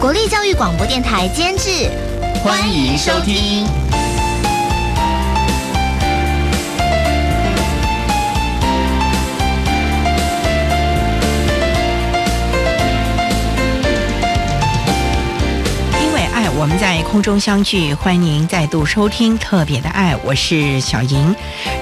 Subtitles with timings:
[0.00, 1.90] 国立教育广播电台监制，
[2.44, 3.66] 欢迎收听。
[16.66, 21.32] 我们在空中相聚，欢迎您再度收听特别的爱，我是小莹。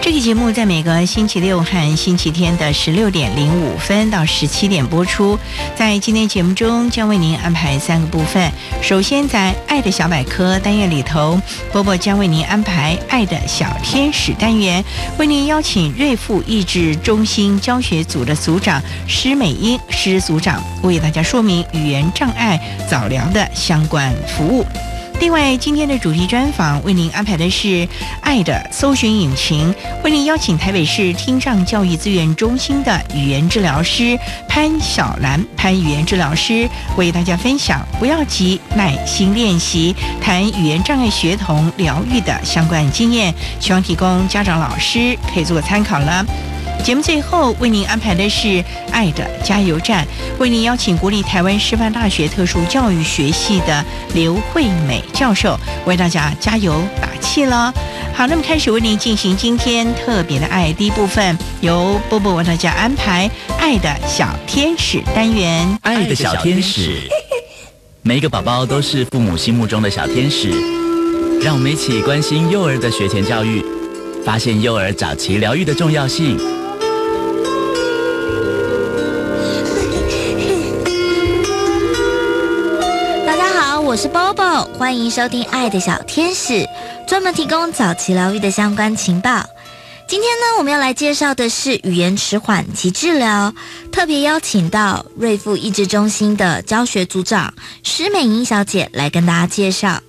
[0.03, 5.39] 这个节目在每个星期六和星期天的十六点零五分到十七点播出。
[5.75, 8.53] 在今天节目中，将为您安排三个部分。
[8.83, 11.41] 首先，在“爱的小百科”单元里头，
[11.73, 14.85] 波波将为您安排“爱的小天使”单元，
[15.17, 24.67] 为您邀请瑞富益智中心教学组的组长施美英施组长为大家说明语言障碍早疗的相关服务。
[25.20, 27.89] 另外，今天的主题专访为您安排的是
[28.20, 46.25] “爱的搜寻引擎”，为您邀请台北市听障教育资源中心的语言治疗师潘小兰潘语言治疗师为大家分享“不要急，耐心练习”，谈语言障碍学童疗愈的相关经验，希望提供家长老师可以做参考了。
[46.83, 48.48] 节目最后为您安排的是
[48.90, 50.05] 《爱的加油站》，
[50.39, 57.73] 为您邀请国立台湾师范大学特殊教育学系的刘惠美教授为大家加油打气了。
[58.14, 65.79] 好，那么开始为您进行今天特别的爱第一部分，由波波为大家安排《爱的小天使》单元。
[65.83, 67.08] 爱的小天使，
[68.02, 70.51] 每一个宝宝都是父母心目中的小天使。
[71.40, 73.64] 让我们一起关心幼儿的学前教育，
[74.24, 76.39] 发现幼儿早期疗愈的重要性。
[83.95, 86.53] 我是 Bobo，欢迎收听《爱的小天使》，
[87.07, 89.49] 专门提供早期疗愈的相关情报。
[90.09, 93.55] 今天呢，我们要来介绍的是语言迟缓及治疗，
[93.93, 100.01] 特别邀请到瑞富益智中心的教学组长施美英小姐来跟大家介绍。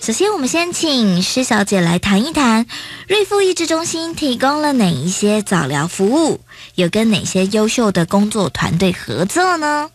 [0.00, 2.64] 首先，我们先请施小姐来谈一谈
[3.08, 6.40] 瑞富益智中心提供了哪一些早疗服务，
[6.76, 9.90] 有跟哪些优秀的工作团队合作呢？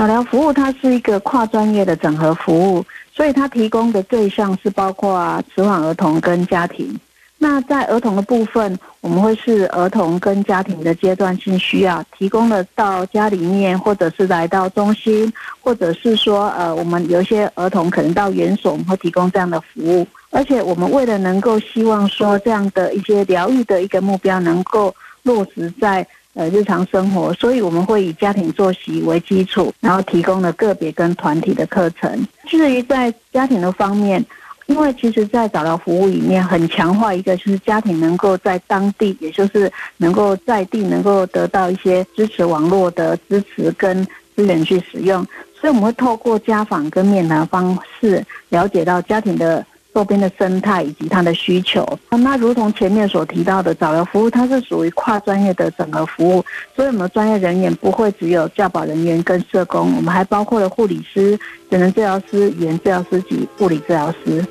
[0.00, 2.82] 早疗服务它是一个跨专业的整合服务，
[3.14, 6.98] 所以它提供的对象是包括迟缓儿童跟家庭。
[7.36, 15.30] 那在儿童的部分，我们会是儿童跟家庭的阶段性需要，提供了到家里面，或者是来到中心，
[15.60, 20.06] 或者是说呃，我们有一些儿童可能到园所，我们会提供这样的服务。
[20.30, 24.94] 而且我们为了能够希望说这样的一些疗愈的一个目标能够
[25.24, 26.06] 落实在。
[26.40, 32.26] 呃，日常生活，所以我们会以家庭作息为基础，然后提供了个别跟团体的课程。
[32.46, 34.24] 至于在家庭的方面，
[34.64, 44.02] 因为其实，在早疗服务里面，很强化一个就是家庭能够在当地，也就是能够在地能够得到一些支持网络的支持跟
[44.34, 45.22] 资源去使用，
[45.60, 49.62] 所以我们会透过家访跟面谈方式，了解到家庭的。
[49.92, 56.44] 周边的生态以及它的需求，那如同前面所提到的早疗服务，它是属于跨专业的整合服务，
[56.76, 61.36] 所以我们专业人员不会只有教保人员跟社工，我们还包括了护理师、
[61.68, 64.44] 职能治疗师、语言治疗师及物理治疗师。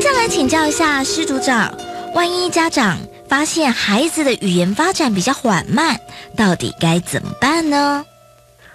[0.00, 1.74] 再来请教一下施组长，
[2.14, 2.98] 万一家长
[3.28, 5.98] 发现孩子的语言发展比较缓慢，
[6.36, 8.04] 到底该怎么办呢？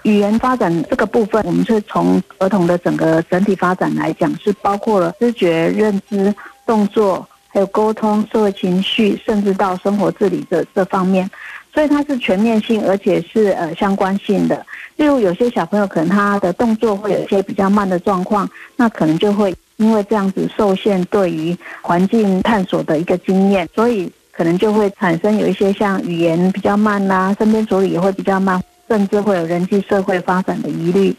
[0.06, 11.28] 语言发展这个部分，我们是从儿童的整个整体发展来讲，是包括了知觉、认知、动作，还有沟通、社会情绪，甚至到生活自理这这方面，
[11.74, 14.64] 所以它是全面性，而且是呃相关性的。
[14.96, 24.12] 例如有些小朋友可能他的动作会有一些比较慢的状况，那可能就会因为这样子受限对于环境探索的一个经验，所以。
[24.38, 31.16] 可能就会产生有一些像语言比较慢啦，身边处理也会比较慢，甚至会有人际社会发展的疑虑。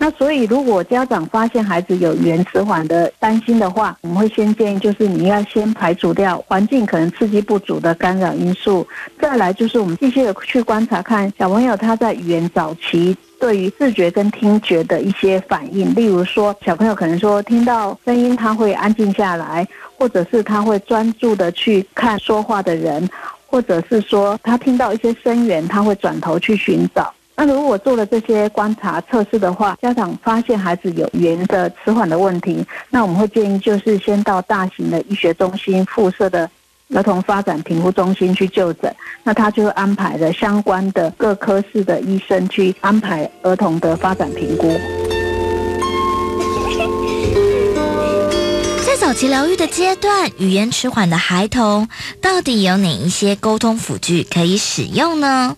[0.00, 8.86] 那所以，如果家长发现孩子有语言迟缓的担心的话，我们会先建议，就是你要先排除掉环境可能刺激不足的干扰因素，
[9.20, 15.92] 再来就是我们继续的去观察，看小朋友他在语言早期对于视觉跟听觉的一些反应。
[15.96, 19.66] 例如说，小朋友可能说听到声音他会安静下来，
[19.96, 23.08] 或者是他会专注的去看说话的人，
[23.50, 27.12] 或者是说他听到一些声源他会转头去寻找。
[27.34, 36.50] 那如果做了这些观察测试的话，家长发现孩子有语言的迟缓的问题，那我们会建议就是先到大型的医学中心附设的
[36.94, 38.92] 儿童发展评估中心去就诊。
[39.22, 44.68] 那他就会安排了相关的各科室的医生去安排儿童的发展评估。
[49.08, 51.88] 早期疗愈的阶段，语言迟缓的孩童
[52.20, 55.56] 到底有哪一些沟通辅具可以使用呢？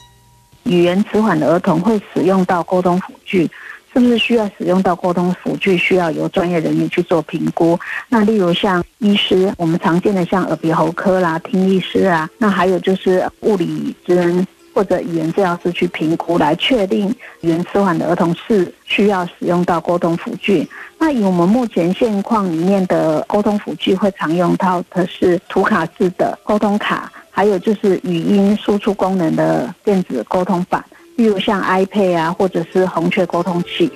[0.62, 3.50] 语言迟缓的儿童会使用到沟通辅具，
[3.92, 5.76] 是不是需要使用到沟通辅具？
[5.76, 7.76] 需要由专业人员去做评估。
[8.08, 17.08] 那例如像医师，我们常见的像耳鼻喉科啦、听力师啊，那还有就是物理职能或者语言治疗师去评估，来确定
[17.40, 20.68] 语言迟缓的儿童是需要使用到沟通辅具。
[20.98, 27.10] 那以我们目前现况里面的沟通辅具，会常用到的是图卡式的沟通卡。
[27.32, 30.84] 还有就是语音输出功能的电子沟通板，
[31.16, 33.90] 例如像 iPad 啊，或者是红雀沟通器。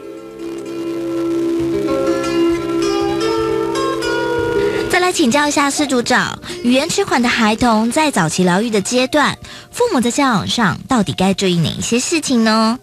[5.14, 9.38] 请教一下施组长，语言迟缓的孩童在早期疗愈的阶段，
[9.70, 12.76] 父母在教养上到底该注意哪一些事情呢？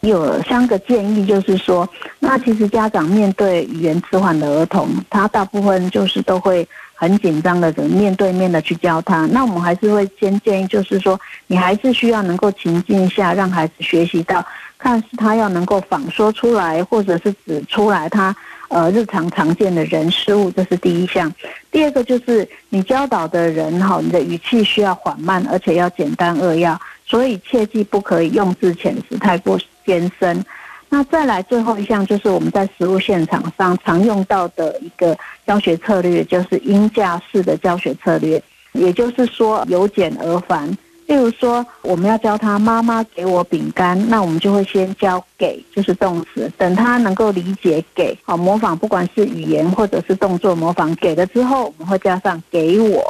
[0.00, 1.88] 有三个建议，就是说，
[2.18, 6.68] 那其实家长面对语言迟缓的儿童，他大部分就是都会。
[6.94, 9.26] 很紧张的，人面对面的去教他。
[9.26, 14.46] 那我们还是会先建议，就是说，你还是需要能够情境下让孩子学习到，
[14.78, 18.32] 看是他要能够仿说出来，或者是指出来他
[18.72, 21.32] 呃日常常见的人事物，这是第一项。
[21.70, 30.44] 第二个就是你教导的人哈，你的语气需要缓慢，而且要简单扼要，所以切记不可以用字遣词太过艰深。
[30.88, 35.16] 那再来最后一项，就是我们在实物现场上常用到的一个
[35.46, 38.42] 教学策略，就是音架式的教学策略。
[38.72, 40.74] 也就是说，由简而繁。
[41.06, 46.50] 例如说，我们要教他妈妈给我饼干，那我们就会先教给，就是动词。
[46.56, 53.04] 等他能够理解给，好模仿，不管是语言或者是动作模仿给了之后，我们会加上给我。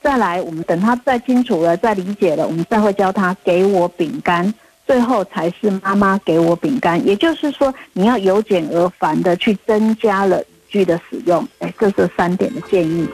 [0.00, 4.52] 再来，我们等他再清楚了、再理解了，我们再会教他给我饼干。
[4.84, 11.46] 最后才是妈妈给我饼干，也就是说，你要由简而繁的去增加了语句的使用。
[11.60, 13.08] 哎，这是三点的建议。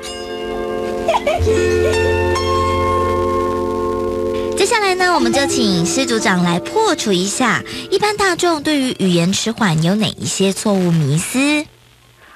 [4.69, 11.39] 下来呢，我们就请施组长来破除一下一般大众对于语言迟缓有哪一些错误迷思。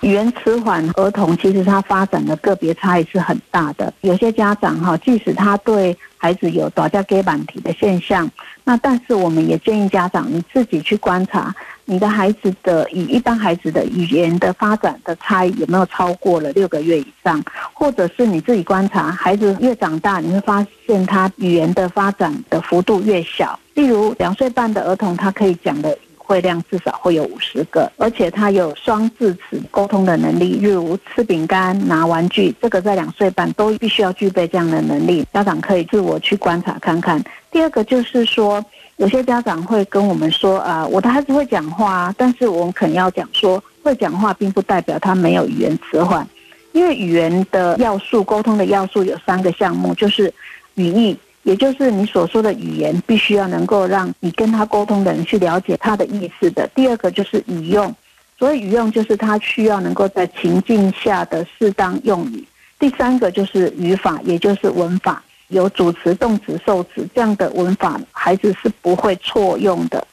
[0.00, 8.29] 语言迟缓儿童其实他发展的个别差异是很大的，有些家长哈，即使他对孩子有打架给板体的现象。
[8.64, 17.43] 那但是我们也建议家长你自己去观察你的孩子的与一般孩子的语言的发展的差异有没有超过了六个月以上，
[17.73, 23.59] 或者是你自己观察孩子越长大，你会发现他语言的发展的幅度越小。
[23.75, 25.97] 例如两岁半的儿童，他可以讲的。
[26.25, 35.26] 会量至少会有五十个，而且他有双字词沟通的能力，例如吃饼干、拿玩具，这个在两岁半都必须要具备这样的能力。
[35.35, 37.23] 家长可以自我去观察看看。
[37.50, 38.64] 第二个就是说，
[39.02, 46.25] 有些家长会跟我们说啊，我的孩子会讲话，但是我们肯定要讲说，会讲话并不代表他没有语言迟缓，
[46.71, 50.32] 因为语言的要素、沟通的要素有三个项目，就是
[50.76, 51.18] 语义。
[51.42, 56.71] 也就是你所说的语言，必须要能够让你跟他沟通的人去了解他的意思的。
[56.73, 57.92] 第二个就是语用，
[58.38, 62.47] 所以语用就是他需要能够在情境下的适当用语。
[62.78, 65.21] 第三个就是语法，也就是文法，
[65.52, 70.04] 有主词、动词、受词这样的文法，孩子是不会错用的。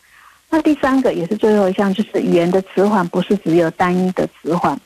[0.50, 4.80] 那第三个也是最后一项，就是语言的迟缓不是只有单一的迟缓。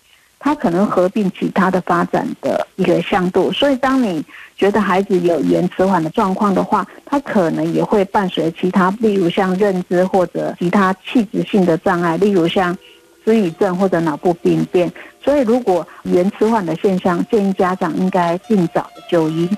[0.45, 4.21] 它可能合并其他的发展的一个向度，所以当你
[4.57, 12.77] 觉得孩子有语言迟缓的状况的话，他可能也会伴随其他，例如像认知或者其他气质性的障碍，例如像
[13.23, 14.91] 失语症或者脑部病变。
[15.23, 19.49] 所以，如果语言迟缓的现象，建议家长应该尽早的就医。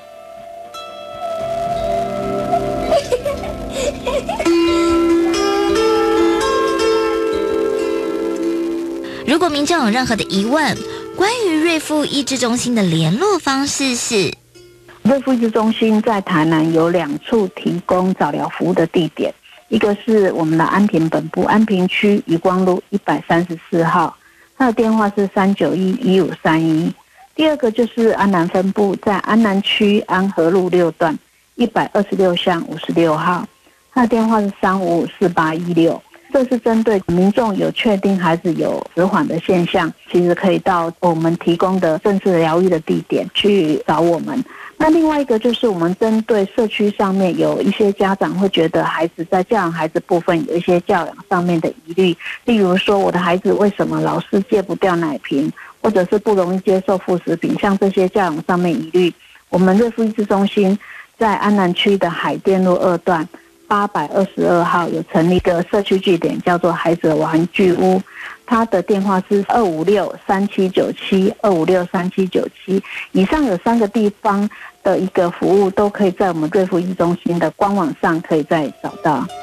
[9.35, 10.77] 如果民众有任何的疑问，
[11.17, 14.31] 关于瑞富益智中心的联络方式是：
[15.01, 19.33] 瑞瑞复智中心在台南有两处提供早疗服务的地点，
[19.67, 24.15] 一个是我们的安平本部安平区余光路一百三十四号，
[24.57, 26.89] 它的电话是三九一一五三一；
[27.35, 31.13] 第二个就是安南分部在安南区安和路六段
[31.55, 33.45] 一百二十六巷五十六号，
[33.93, 36.01] 它的电话是三五五四八一六。
[36.35, 44.43] 这是针对民众有确定孩子有迟缓的现象，其实可以到我们提供的正式疗愈的地点去找我们。
[44.75, 55.49] 那另外一个就是我们针对社区上面有一些家长会觉得孩子在教养孩子部分有一些教养上面的疑虑，例如说我的孩子为什么老是戒不掉奶瓶，
[55.81, 59.13] 或者是不容易接受副食品，像这些教养上面疑虑，
[59.47, 60.77] 我们瑞福医治中心
[61.17, 63.25] 在安南区的海淀路二段。
[63.67, 68.01] 八百二十二号有成立一个社区据点，叫做孩子玩具屋，
[68.45, 72.81] 它的电话是二五六三七九七二五六三七九七。
[73.11, 74.49] 以上有三个地方
[74.83, 79.25] 的一个服务，都可以在我们瑞福医中心的官网上可以再找到。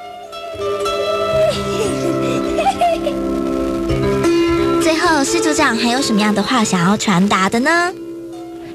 [4.82, 7.92] 最后，施组长还有什么样的话想要传达的呢？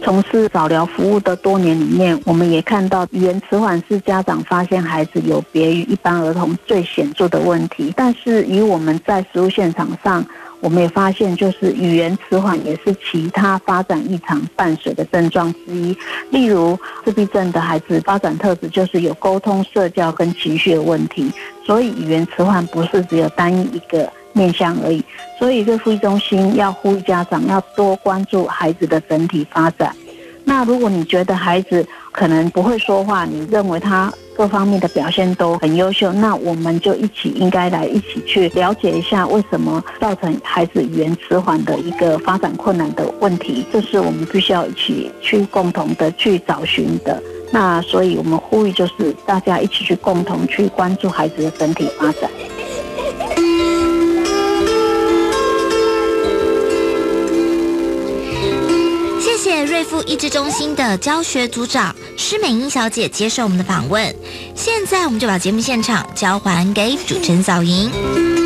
[0.04, 7.94] 从事早疗服务的多年里面，我们也看到语言迟缓是家长发现孩子有别于一般儿童最显著的问题。
[7.96, 10.26] 但是，与我们在实务现场上，
[10.62, 15.96] 我们也发现，就是语言迟缓也是其他发展异常伴随的症状之一。
[16.32, 21.32] 例如，自闭症的孩子发展特质就是有沟通、社交跟情绪的问题，
[21.66, 24.10] 所以语言迟缓不是只有单一一个。
[24.38, 25.04] 面向而已，
[25.40, 29.94] 所以瑞福育中心要呼吁家长要多关注孩子的整体发展。
[30.46, 47.22] 那如果你觉得孩子可能不会说话，你认为他各方面的表现都很优秀，那我们就一起应该来一起去了解一下为什么造成孩子语言迟缓的一个发展困难的问题，这是我们必须要一起去共同的去找寻的。
[47.52, 52.30] 那所以我们呼吁就是大家一起去共同去关注孩子的整体发展。
[59.88, 64.14] 瑞富益智中心的教学组长施美英小姐接受我们的访问，
[64.54, 68.37] 现在我们就把节目现场交还给主持人小莹。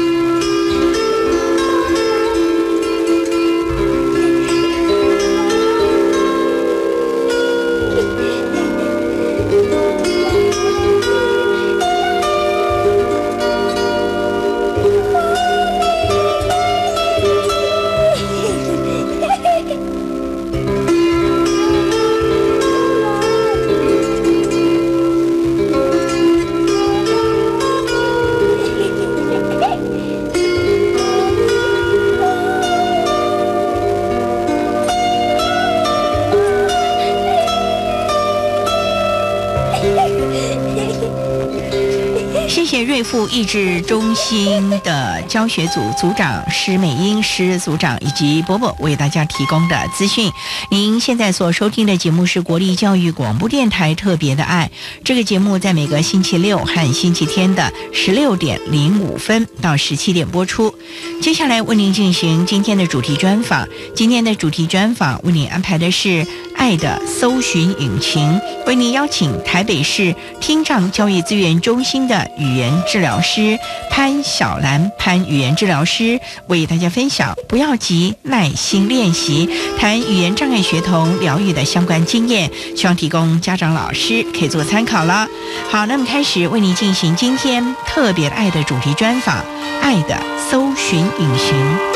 [43.12, 50.32] 富益智中心的教学组组长施美英施组长以及伯伯为大家提供的资讯。
[50.70, 54.72] 您现在所收听的节目是国立教育广播电台特别的爱。
[55.04, 60.74] 这个节目在每个星期六和星期天的十六点零五分到十七点播出。
[61.22, 63.68] 接下来为您进行今天的主题专访。
[63.94, 66.26] 今天的主题专访为您安排的是。
[66.62, 73.58] 爱的搜寻引擎为您邀请台北市听障教育资源中心的语言治疗师
[73.90, 79.50] 潘小兰潘语言治疗师为大家分享，不要急，耐心练习，
[79.80, 85.28] 谈语言障碍学童疗愈的相关经验，希望提供家长老师可以做参考了。
[85.68, 89.44] 好，那么开始为您进行今天特别爱的主题专访，
[89.82, 90.16] 爱的
[90.52, 91.91] 搜寻引擎。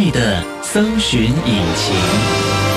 [0.00, 2.67] 爱的搜寻引擎。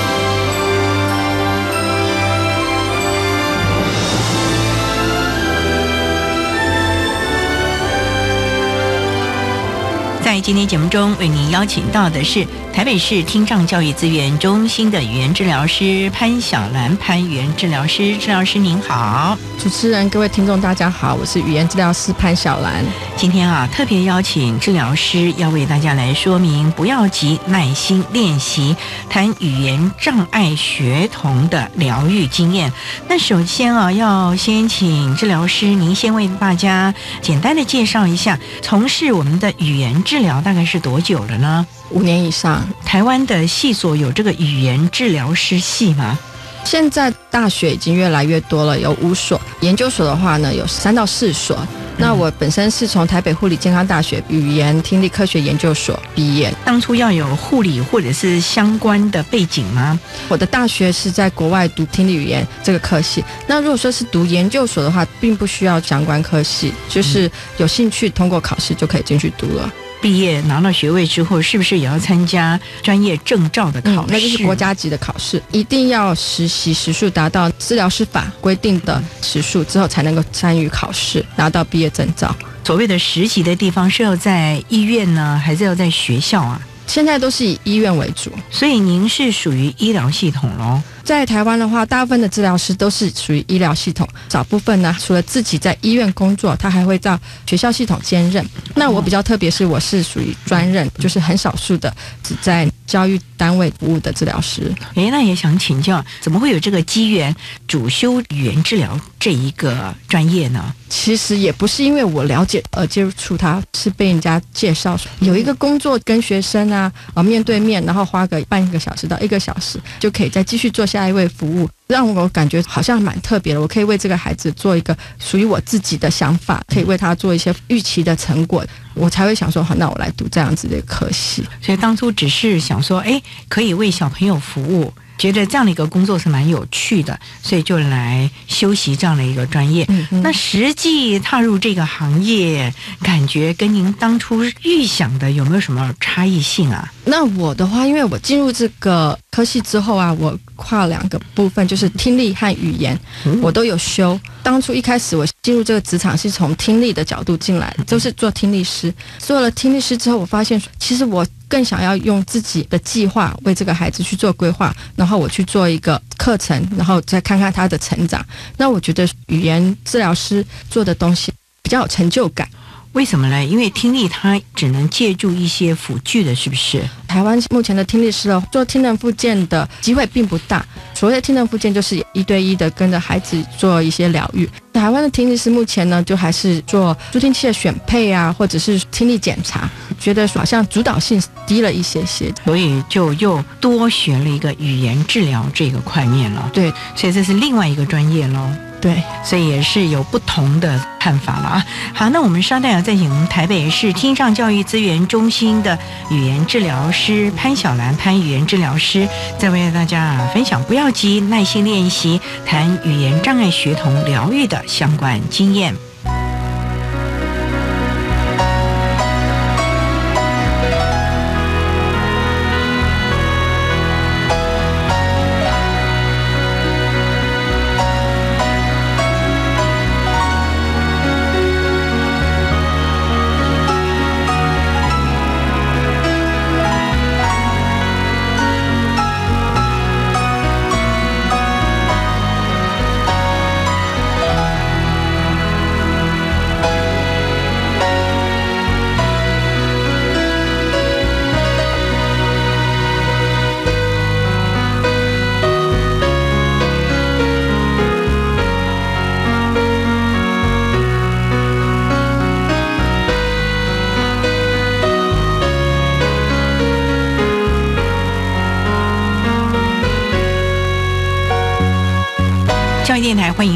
[10.42, 22.84] 今天节目中，为您邀请到的是台北市听障教育资源中心的语言治疗师潘小兰，潘语言治疗师，治疗师您好，主持人，各位听众，大家好，我是语言治疗师潘小兰。
[23.16, 28.74] 今天啊，特别邀请治疗师要为大家来说明，不要急，耐心练习，
[29.08, 32.72] 谈语言障碍学童的疗愈经验。
[33.06, 40.22] 那首先啊，要先请治疗师您先为大家简单的介绍一下，从事我们的语言治。
[40.22, 41.66] 疗大概是多久了呢？
[41.90, 42.66] 五年以上。
[42.84, 46.18] 台湾的系所有这个语言治疗师系吗？
[46.64, 49.40] 现在大学已经越来越多了，有五所。
[49.60, 51.58] 研究所的话呢，有三到四所。
[51.98, 59.98] 那我本身是从台北护理健康大学语言听力科学研究所毕业，当初要有护理或者是相关的背景吗？
[60.28, 63.22] 我的大学是在国外读听力语言这个科系。
[63.46, 69.70] 那如果说是读研究所的话，并不需要相关科系，就是有兴趣通过考试就可以进去读了。
[70.02, 74.12] 毕业拿到学位之后，是不是也要参加专业证照的考试？
[74.12, 82.34] 那就是国家级的考试，一定要实习时数达到治疗师法规定的时数之后，才能够参与考试，拿到毕业证照。
[82.64, 86.60] 所谓的实习的地方是要在医院呢，还是要在学校啊？
[86.88, 90.82] 现在都是以医院为主，所以您是属于医疗系统喽。
[91.04, 98.44] 在台湾的话，大部分的治疗师都是属于医疗系统，少部分呢，除了自己在医院工作，他还会到学校系统兼任。
[98.74, 104.70] 那我比较特别，是我是属于专任，就是很少数的只在教育单位服务的治疗师。
[104.96, 107.34] 诶，那也想请教，怎么会有这个机缘
[107.66, 110.74] 主修语言治疗这一个专业呢？
[110.90, 123.60] 其实也不是因为我了解而接触它，是被人家介绍有一个工作跟学生啊，呃面对面，然后花个半个小时到一个小时，就可以再继续做下一位服务，让我感觉好像蛮特别的。
[123.60, 131.44] 我可以为这个孩子做一个属于我自己的想法，可以为他做一些预期的成果，我才会想说好，那我来读这样子的科系。
[131.60, 134.92] 所以当初只是想说，哎，可以为小朋友服务。
[135.18, 139.86] 觉得这样的一个工作是蛮有趣的，所以就来修习这样的一个专业。
[140.10, 146.92] 那实际踏入这个行业，感觉跟您当初预想的有没有什么差异性啊？
[147.04, 152.98] 那我的话，因为我进入这个科系之后啊，我跨两个部分，就是听力和语言，
[153.40, 154.18] 我都有修。
[154.42, 158.92] 当初一开始我进入这个职场是从听力的角度进来，就是做听力师。
[159.18, 161.26] 做了听力师之后，我发现其实我。
[161.52, 168.24] 更想要用自己的计划为这个孩子去做规划，然后我去做一个课程，然后再看看他的成长。
[168.56, 171.30] 那我觉得语言治疗师做的东西
[171.62, 172.48] 比较有成就感。
[172.92, 173.44] 为什么呢？
[173.44, 176.82] 因为听力它只能借助一些辅具的，是不是？
[177.08, 180.64] 台湾目前的听力师哦，做听能复健的机会并不大。
[180.94, 184.48] 所谓的听能复健，就是一对一的跟着孩子做一些疗愈。
[184.72, 196.50] 台湾的听力师目前呢，就还是做助听器的选配啊，或者是听力检查，觉得好像主导性低了一些些，所以就又多学了一个语言治疗这个块面了。
[196.52, 198.48] 对，所以这是另外一个专业喽。
[198.82, 201.66] 对，所以也是有不同的看法了啊。
[201.94, 205.78] 好，那我们稍待啊，再请我们台北市听障教育资源中心的
[206.10, 215.91] 语言治疗师潘小兰潘语言治疗师，再为大家啊分享，不要急，耐心练习，谈语言障碍学童疗愈的相关经验。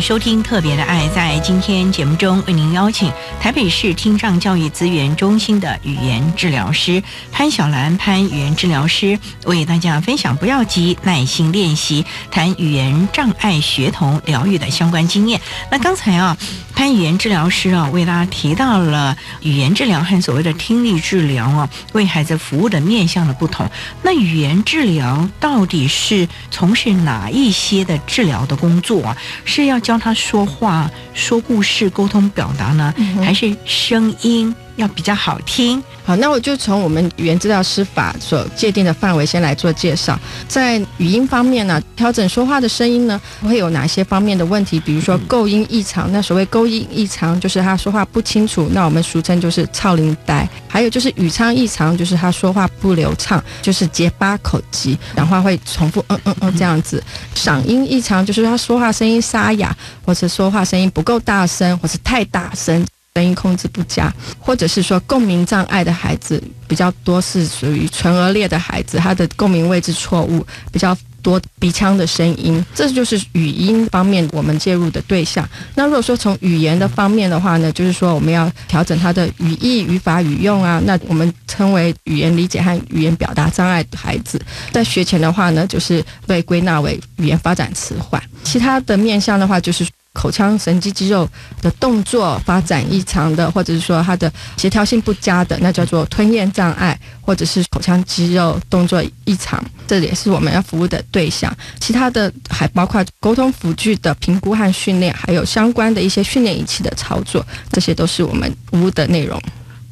[0.06, 1.08] 收听《特别的爱》。
[1.12, 3.08] 在今天节目中，为您邀请
[3.40, 15.40] 台北市听障教育资源中心的语言治疗师潘小兰潘语言治疗师，为大家分享“不要急，耐心练习”谈语言障碍学童疗愈的相关经验。
[15.70, 16.36] 那刚才啊，
[16.74, 23.70] 潘语言治疗师啊，为大家提到了语言治疗和所谓的听力治疗啊，为孩子服务的面向的不同。
[24.02, 29.16] 那语言治疗到底是从事哪一些的治疗的工作啊？
[29.44, 32.94] 是要教他说话、说故事、沟通表达呢，
[33.24, 35.82] 还是声音要比较好听？
[36.06, 40.16] 好，那我就从我们语言治疗师法所界定的范围先来做介绍。
[40.46, 44.78] 在语音方面呢，调整说话的声音呢，会有哪些方面的问题？
[44.78, 46.12] 比如说构音异常。
[46.12, 50.48] 那所谓构音异常，就是他说话不清楚，那我们俗称就是超龄呆。
[50.68, 57.02] 还有就是语腔异常，就是他说话不流畅，就是结巴口疾，讲话会重复嗯嗯嗯这样子。
[57.34, 62.86] 嗓音异常，就是他说话声音沙哑，或者说话声音不够大声，或是太大声。
[63.16, 70.94] 声音控制不佳，或者是说共鸣障碍的孩子比较多，是属于唇腭裂的孩子，他的共鸣位置错误比较。
[71.22, 75.44] 多鼻腔的声音，这就是语音方面我们介入的对象。
[75.74, 80.80] 那如果说从语言的方面的话呢，就是说我们要调整他的语义、语法、语用啊。
[80.84, 88.22] 那我们称为语言理解和语言表达障碍的孩子，在学前的话呢，就是被归纳为语言发展迟缓。
[88.44, 89.84] 其他的面向的话，就是。
[90.16, 91.28] 口腔神经肌肉
[91.60, 101.54] 的动作发展异常的，或者是说它的协调性不佳的，那叫做吞咽障碍，或者是口腔肌肉动作异常，这也是我们要服务的对象。
[101.78, 109.40] 其他的还包括沟通辅具的评估和训练，还有相关的一些训练仪器的操作，这些都是我们服务的内容。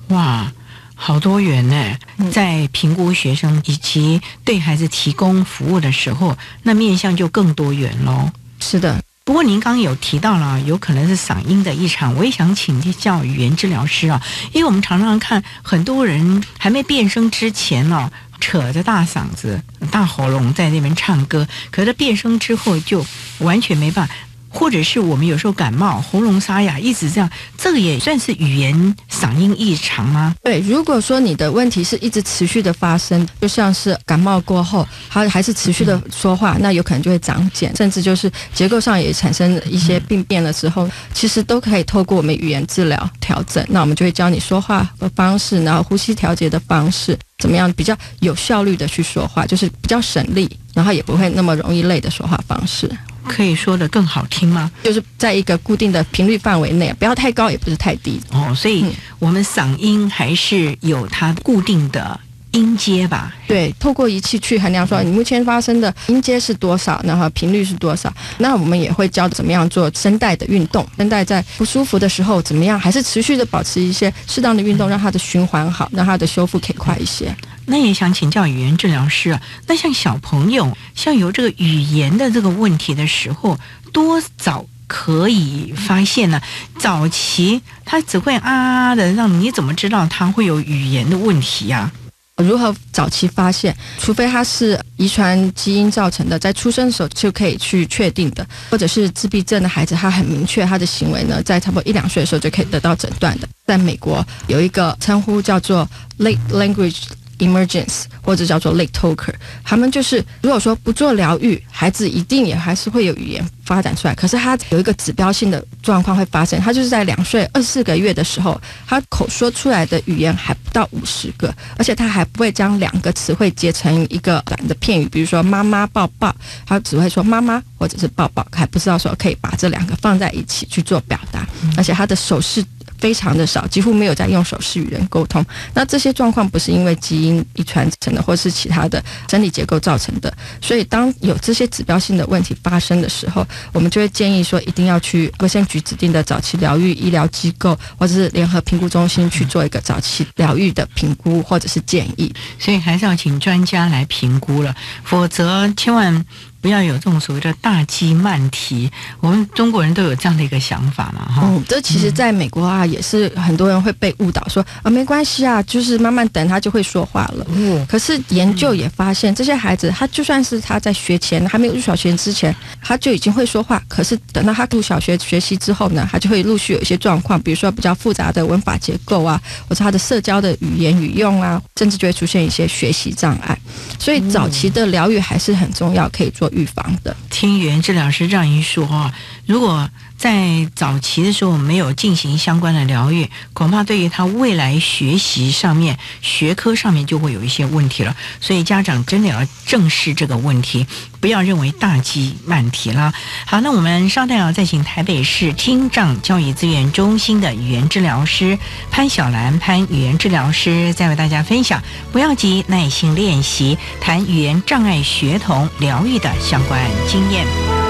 [0.08, 0.50] 哇，
[0.94, 2.30] 好多元呢！
[2.32, 8.30] 在评估学生以及对孩子提供服务的时候，那面向就更多元喽。
[8.58, 9.02] 是的。
[9.26, 14.20] 不过您刚刚有提到了，有可能是嗓音的异常，我也想请教语言治疗师啊，
[14.52, 23.04] 因为我们常常看很多人还没变声之前呢，扯着大嗓子、大喉咙在那边唱歌，可是变声之后就
[23.38, 24.14] 完全没办法。
[24.54, 30.32] 或者是我们有时候感冒，喉咙沙哑，一直这样，这个也算是语言嗓音异常吗？
[30.44, 43.64] 对，如果说你的问题是一直持续的发生，就像是感冒过后，还还是持续的说话，那有可能就会长茧，甚至就是结构上也产生一些病变的时候，其实都可以透过我们语言治疗调整。
[43.68, 52.88] 那我们就会教你说话的方式，然后呼吸调节的方式，怎么样比较有效率的去说话，就是比较省力，然后也不会那么容易累的说话方式。
[53.24, 54.70] 可以说的更好听吗？
[54.82, 58.20] 就是在一个固定的频率范围内，不要太高，也不是太低。
[58.32, 58.84] 哦，所以
[59.18, 62.18] 我们嗓音还是有它固定的
[62.52, 63.34] 音阶吧？
[63.48, 68.12] 对，透过仪器去衡量，说你目前发生的音阶是多少，然后频率是多少。
[68.38, 77.34] 那我们也会教怎么样做声带的运动，声带在不舒服的时候怎么样，还是持续的保持一些适当的运动，让它的循环好，让它的修复可以快一些。
[77.66, 83.58] 那也想请教语言治疗师啊，那像小朋友像有这个语言的这个问题的时候，
[83.92, 86.40] 多早可以发现呢？
[86.78, 91.90] 早期他只会啊啊的，让你怎么知道他会有语言的问题呀？
[92.36, 93.74] 如何早期发现？
[93.98, 103.48] 除非他是遗传基因造成的，在出生的时候就可以去确定的，或者是自闭症的孩子，他很明确他的行为呢，在差不多一两岁的时候就可以得到诊断的。
[103.64, 107.04] 在美国有一个称呼叫做 late language。
[107.38, 114.14] Emergence 或者叫做 late talker，他们就是如果说不做疗愈，孩子一定也还是会有语言发展出来。
[114.14, 126.34] 可是他有一个指标性的状况会发生，他就是在两岁二四个月的时候，他口说出来的语言还不到五十个，而且他还不会将两个词汇结成一个短的片语，比如说妈妈抱抱，
[126.66, 132.64] 他只会说妈妈或者是抱抱，还不知道说可以把这两个放在一起去做表达，而且他的手势。
[133.04, 135.44] 非常的少，几乎没有在用手势与人沟通。
[135.74, 140.34] 那这些状况不是因为基因遗传成的，或是其他的生理结构造成的。
[140.62, 152.32] 所以，当有这些指标性的问题发生的时候，我们就会建议说，一定要去卫生局指定的早期疗愈医疗机构，或者是联合评估中心去做一个早期疗愈的评估或者是建议。
[152.58, 156.24] 所以，还是要请专家来评估了，否则千万。
[156.64, 161.42] 不要有这种所谓的大鸡慢提，我们中国人都有这样的一个想法嘛，哈。
[161.44, 167.46] 嗯，这其实在美国啊，也是很多人会被误导，说啊没关系啊，就是慢慢等他就会说话了。
[167.50, 167.84] 嗯。
[167.86, 183.54] 可是研究也发现，这些孩子他就算是他在学前还没有入小学之前，他就已经会说话，可是等到他入小学学习之后呢，他就会陆续有一些状况，比如说比较复杂的文法结构啊，或者他的社交的语言语用啊，甚至就会出现一些学习障碍。
[183.98, 186.50] 所以早期的疗愈还是很重要，可以做。
[186.54, 189.12] 预防的，听语言治疗师这样一说啊，
[189.46, 189.90] 如果
[190.24, 198.16] 在早期的时候没有进行相关的疗愈，恐怕对于他未来学习上面、学科上面就会有一些问题了。
[198.40, 200.86] 所以家长真的要正视这个问题，
[201.20, 203.12] 不要认为大鸡慢题啦。
[203.44, 208.58] 好，那我们稍待要再请台北市听障教育资源中心的语言治疗师
[208.90, 211.82] 潘小兰潘语言治疗师再为大家分享，
[212.12, 216.32] 不要急，耐心练习，谈语言障碍学童疗愈的。
[216.40, 217.83] 相关经验。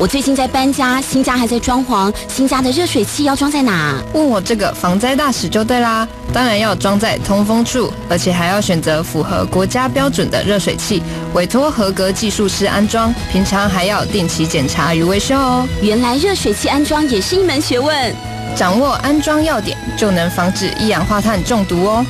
[0.00, 4.02] 我最近在搬家，新家还在装潢，新家的热水器要装在哪？
[4.14, 11.02] 问我这个防灾大使就对啦，当然要装在通风处，而且还要选择符合国家标准的热水器，
[11.34, 15.68] 委托合格技术师安装，平常还要定期检查与维修哦。
[15.82, 18.16] 原来热水器安装也是一门学问，
[18.56, 22.06] 掌握安装要点，就能防止一氧化碳中毒哦。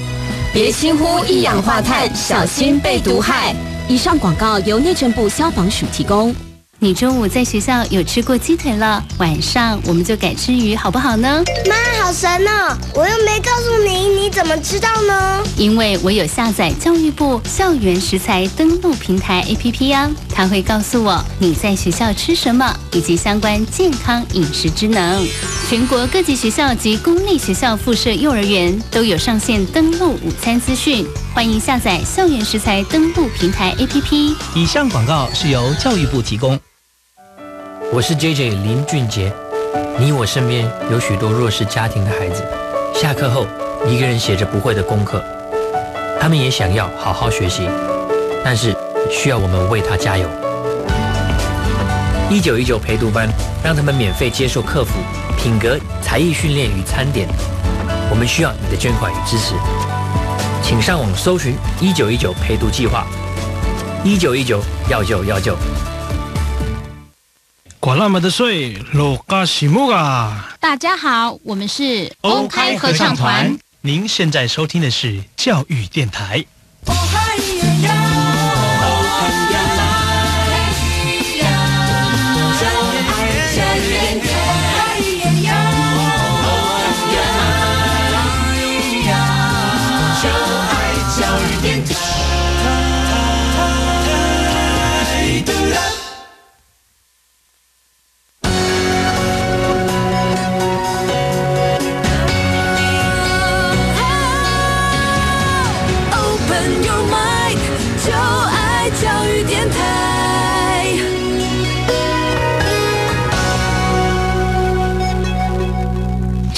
[0.52, 3.52] 别轻忽一氧化碳，小心被毒害。
[3.88, 6.32] 以上广告由内政部消防署提供。
[6.82, 11.44] 你中午在学校有吃过鸡腿了，晚上我们就改吃鱼，好不好呢？
[11.68, 12.74] 妈，好神哦！
[12.94, 15.44] 我又没告诉你，你怎么知道呢？
[15.58, 25.22] 因为我有下载教育部校园食材登录平台 APP 啊，它会告诉我你在学校吃什么，以及相关健康饮食之能。
[25.68, 34.34] 全国各级学校及公立学校附设幼儿园都有上线登录午餐资讯，欢迎下载校园食材登录平台 APP。
[34.54, 36.58] 以上广告是由教育部提供。
[37.92, 39.32] 我是 J J 林俊杰，
[39.98, 42.44] 你我身边有许多弱势家庭的孩子，
[42.94, 43.48] 下课后
[43.84, 45.20] 一个人写着不会的功课，
[46.20, 47.68] 他们也想要好好学习，
[48.44, 48.76] 但是
[49.10, 50.28] 需要我们为他加油。
[52.30, 53.28] 一九一九陪读班
[53.60, 55.00] 让他们免费接受客服、
[55.36, 57.26] 品格、才艺训练与餐点，
[58.08, 59.54] 我们需要你的捐款与支持，
[60.62, 63.04] 请上网搜寻一九一九陪读计划，
[64.04, 65.56] 一九一九要救要救。
[67.80, 70.54] 管那么的水，罗嘎西木啊！
[70.60, 73.58] 大家好，我们是欧开合唱团。
[73.80, 76.44] 您现在收听的是教育电台。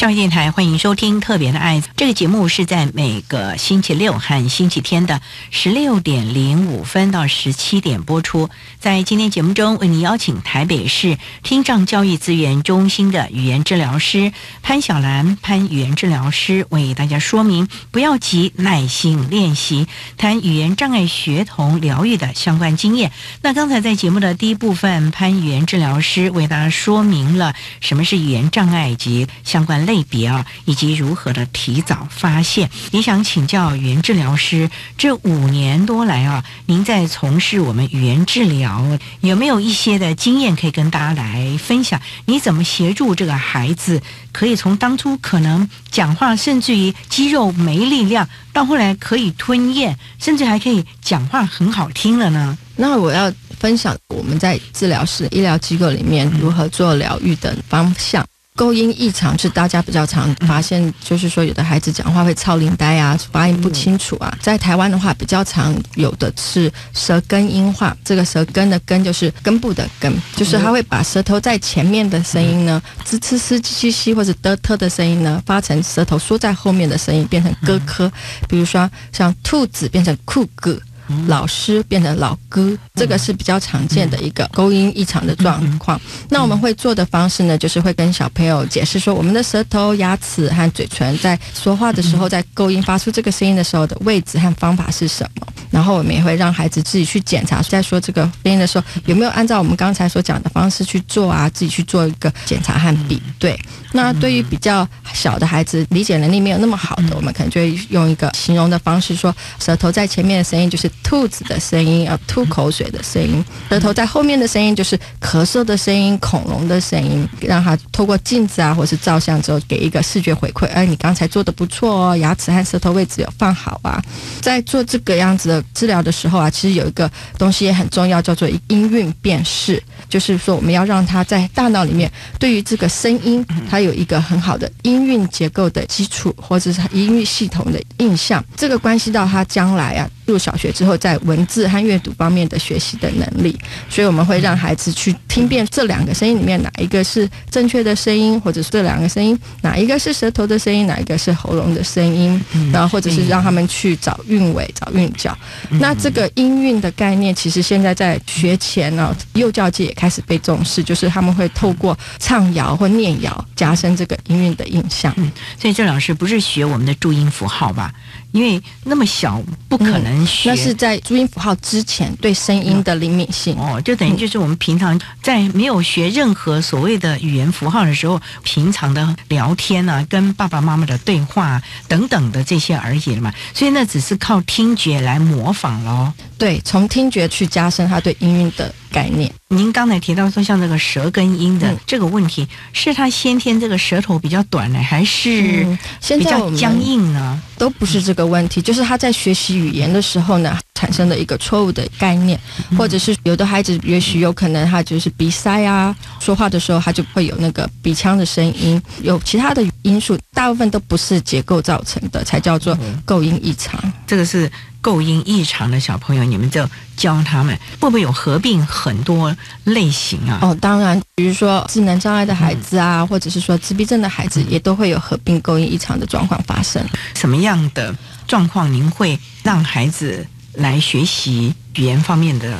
[0.02, 5.20] 教育电台欢迎收听《特别的爱》这个节目，是在每个星期六和星期天的
[5.52, 8.50] 十六点零五分到十七点播出。
[8.80, 19.86] 在今天节目中，为您邀请台北市听障教育资源中心的语言治疗师潘小兰潘语言治疗师为大家说明，不要急，耐心练习，
[20.18, 23.12] 谈语言障碍学童疗愈的相关经验。
[23.42, 29.91] 那刚才在节目的第一部分，潘语言治疗师为大家说明了什么是语言障碍及相关类。
[29.92, 42.00] 类别啊，以及如何的提早发现，也想请教语言治疗师，这五年多来啊，您在从事我们语言治疗，有没有一些的经验可以跟大家来分享？
[42.24, 44.00] 你怎么协助这个孩子，
[44.32, 52.56] 可以从当初可能讲话，甚至于肌肉没力量，到后来可以吞咽，甚至还可以讲话很好听了呢？
[52.76, 58.26] 那我要分享我们在治疗室、医疗机构里面如何做疗愈的方向。
[58.54, 64.36] 构音异常是大家比较常发现，就是说有的孩子讲话会超龄呆啊，发音不清楚啊。
[64.42, 67.96] 在台湾的话，比较常有的是舌根音化。
[68.04, 78.12] 这个舌根的根就是根部的根，就是他会把舌头在前面的声音呢，吱吱吱叽叽或者的特的声音呢，发成舌头缩在后面的声音，变成咯咯。
[78.48, 80.78] 比如说像兔子变成酷哥。
[81.26, 86.00] 老师变成老哥，这个是比较常见的一个勾音异常的状况。
[86.30, 95.46] 那我们会做的方式呢，就是会跟小朋友解释说，我们的舌头、牙齿和嘴唇在说话的时候，在勾音发出这个声音的时候的位置和方法是什么。
[95.70, 101.48] 然后我们也会让孩子自己去检查，在说这个声音的时候，有没有按照我们刚才所讲的方式去做啊？
[101.48, 103.58] 自己去做一个检查和比对。
[103.94, 117.28] 那对于比较小的孩子，理解能力没有那么好的，我们可能就会用一个形容的方式说，舌头在前面的声音就是兔子的声音，啊吐口水的声音；舌头在后面的声音就是咳嗽的声音、恐龙的声音。
[117.40, 120.66] 让他透过镜子啊，或是照相之后，给一个视觉回馈。
[120.68, 124.02] 哎，你刚才做的不错哦，牙齿和舌头位置有放好啊。
[124.40, 129.82] 在做这个样子的治疗的时候啊，其实有一个东西也很重要，叫做音韵辨识。
[130.08, 138.44] 就是说，我们要让他在大脑里面对于这个声音，它有一个很好的音韵结构的基础，或者是音韵系统的印象。
[138.54, 143.58] 这个关系到他将来啊，入小学之后，在文字和阅读方面的学习的能力，
[143.88, 152.40] 所以我们会让孩子去听辨这两个声音里面哪一个是正确的声音，或者是这两个声音哪一个是舌头的声音，哪一个是喉咙的声音，
[152.72, 155.36] 然后或者是让他们去找韵尾、找韵脚。
[155.70, 165.12] 那这个音韵的概念，其实现在在学前呢，幼教界也开始被重视，就是他们会透过唱谣或念谣，加深这个音韵的印象。
[165.58, 167.92] 所以郑老师不是学我们的注音符号吧？
[168.32, 173.56] 因为那么小不可能学，那是在注音符号之前对声音的灵敏性。
[173.58, 186.12] 哦，就等于就是我们平常在没有学任何所谓的语言符号的时候，平常的聊天啊，跟爸爸妈妈的对话等等的这些而已了嘛，所以那只是靠听觉来模仿喽。
[186.42, 189.32] 对，从听觉去加深他对音韵的概念。
[189.46, 195.78] 您刚才提到说，像这个舌根音的这个问题，是他先天这个舌头比较短呢，还是
[196.18, 197.40] 比较僵硬呢？
[197.56, 202.36] 都不是这个问题，就是他在学习语言的时候呢，产生的一个错误的概念，
[202.76, 213.80] 或者是有的孩子也许有可能他就是鼻塞啊，说话的时候他就会有那个鼻腔的声音，有其他的因素，大部分都不是结构造成的，才叫做构音异常。
[214.08, 214.50] 这个是。
[214.82, 220.40] 构音异常的小朋友，你们就教他们会不会有合并很多类型啊？
[220.42, 226.84] 哦，当然，比如说智能障碍的孩子啊，或者是说自闭症的孩子，也都会有合并构音异常的状况发生。
[227.14, 232.58] 什么样的状况您会让孩子来学习语言方面的？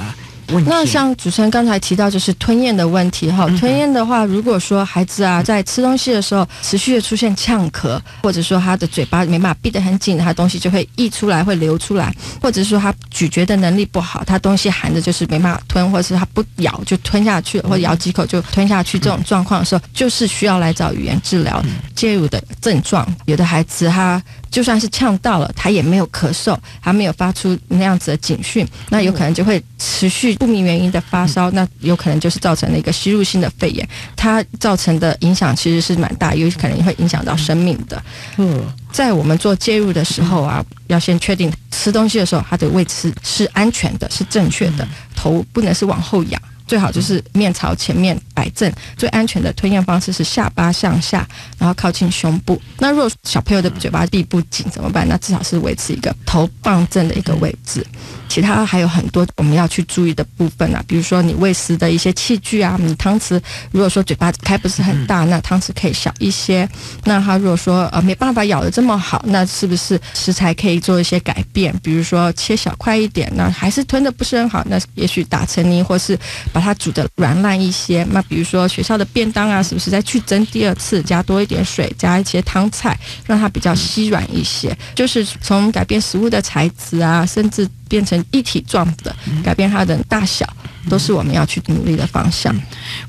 [0.66, 3.46] 那像主持人刚才提到，就是吞咽的问题哈。
[3.58, 23.06] 吞咽的话，如果说孩子啊在吃东西的时候持续的出现呛咳，或者说他的嘴巴没办法闭得很紧，他东西就会溢出来，会流出来，或者是说他咀嚼的能力不好，他东西含着就是没办法吞，或者是他不咬就吞下去，或者咬几口就吞下去，这种状况的时候，就是需要来找语言治疗介入的症状。
[23.26, 24.22] 有的孩子他。
[24.52, 38.00] 就算是呛到了，他也没有咳嗽，还没有发出那样子的警讯，那有可能就会持续不明原因的发烧，那有可能就是造成了一个吸入性的肺炎，它造成的影响其实是蛮大，有可能会影响到生命的。
[38.36, 38.62] 嗯，
[38.92, 44.86] 在我们做介入的时候啊，要先确定吃东西的时候，它的位置是是安全的，是正确的，
[45.16, 46.40] 头不能是往后仰。
[46.66, 51.26] 最好就是面朝前面摆正，最安全的吞咽方式是下巴向下，
[51.58, 52.60] 然后靠近胸部。
[52.78, 55.06] 那如果小朋友的嘴巴闭不紧怎么办？
[55.08, 57.84] 那至少是维持一个头放正的一个位置。
[58.28, 63.38] 其他还有很多我们要去注意的部分啊，比如说你喂食的一些器具啊，你汤匙
[63.70, 66.66] 如果说嘴巴开不是很大，那汤匙可以小一些。
[67.04, 71.74] 那他如果说呃没办法咬的这么好，那是不是食材可以做一些改变？
[71.82, 76.18] 比如说切小块一点，那还是吞的不是很好，那也许打成泥或是
[76.52, 78.06] 把它煮的软烂一些。
[78.10, 84.76] 那比如说学校的便当啊，是不是再去蒸第二次，加多一点水，加一些汤菜，让它比较稀软一些？
[84.94, 87.68] 就是从改变食物的材质啊，甚至。
[87.92, 90.48] 变成一体状的，改变它的大小，
[90.88, 92.58] 都是我们要去努力的方向。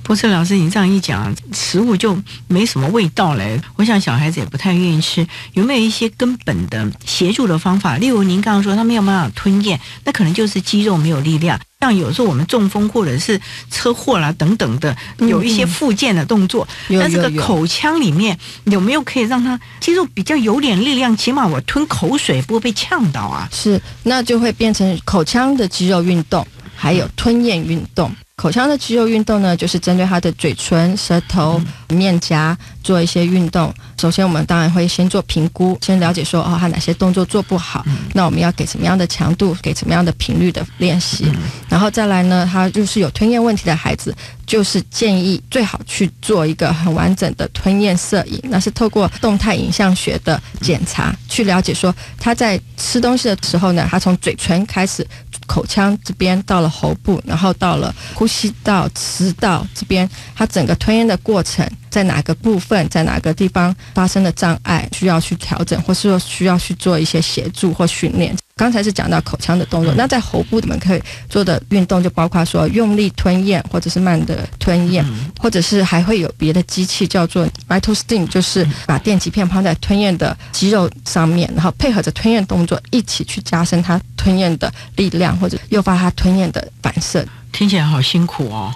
[0.01, 3.57] 博士老师，你这样一讲，食物就没什么味道嘞。
[3.77, 5.25] 我想小孩子也不太愿意吃。
[5.53, 7.95] 有没有一些根本的协助的方法？
[7.95, 11.57] 例如您刚刚说他没有办法吞咽，那可能就是肌肉没有力量。
[11.83, 13.37] 像有时候我们中风或者是
[13.69, 16.65] 车祸啦等等的，有一些复健的动作。
[16.87, 21.15] 那这个口腔里面有没有可以让它肌肉比较有点力量？
[21.17, 23.49] 起码我吞口水不会被呛到啊。
[23.51, 28.09] 是，那就会变成口腔的肌肉运动，还有吞咽运动。
[28.35, 33.73] 口腔的肌肉运动呢，就是针对他的嘴唇、舌头、面颊做一些运动。
[33.97, 41.31] 首先，我们当然会先做评估，先了解说哦，他哪些动作做不好，那我们要给什么样的强度，给什么样的频率的练习。
[41.69, 44.15] 然后再来呢，他就是有吞咽问题的孩子，
[44.45, 55.07] 就是建议最好去做一个很完整的吞咽摄影，那是透过动态影像学的检查，去了解说他在吃东西的时候呢，他从嘴唇开始。
[55.45, 68.33] 口腔这边到了喉部，然后到了呼吸道、食道这边，它整个吞咽的过程在哪个部分，在哪个地方发生了障碍，需要去调整，或是说需要去做一些协助或训练。
[68.55, 75.03] 刚才是讲到口腔的动作，那在喉部我们可以做的运动就包括说用力吞咽，或者是慢的吞咽，
[75.39, 87.25] 或者是还会有别的机器叫做 vital stim，就是把电极片放在吞咽的肌肉上面，然后配合着吞咽动作一起去加深它吞咽的力量，或者诱发它吞咽的反射。
[87.51, 88.73] 听起来好辛苦哦。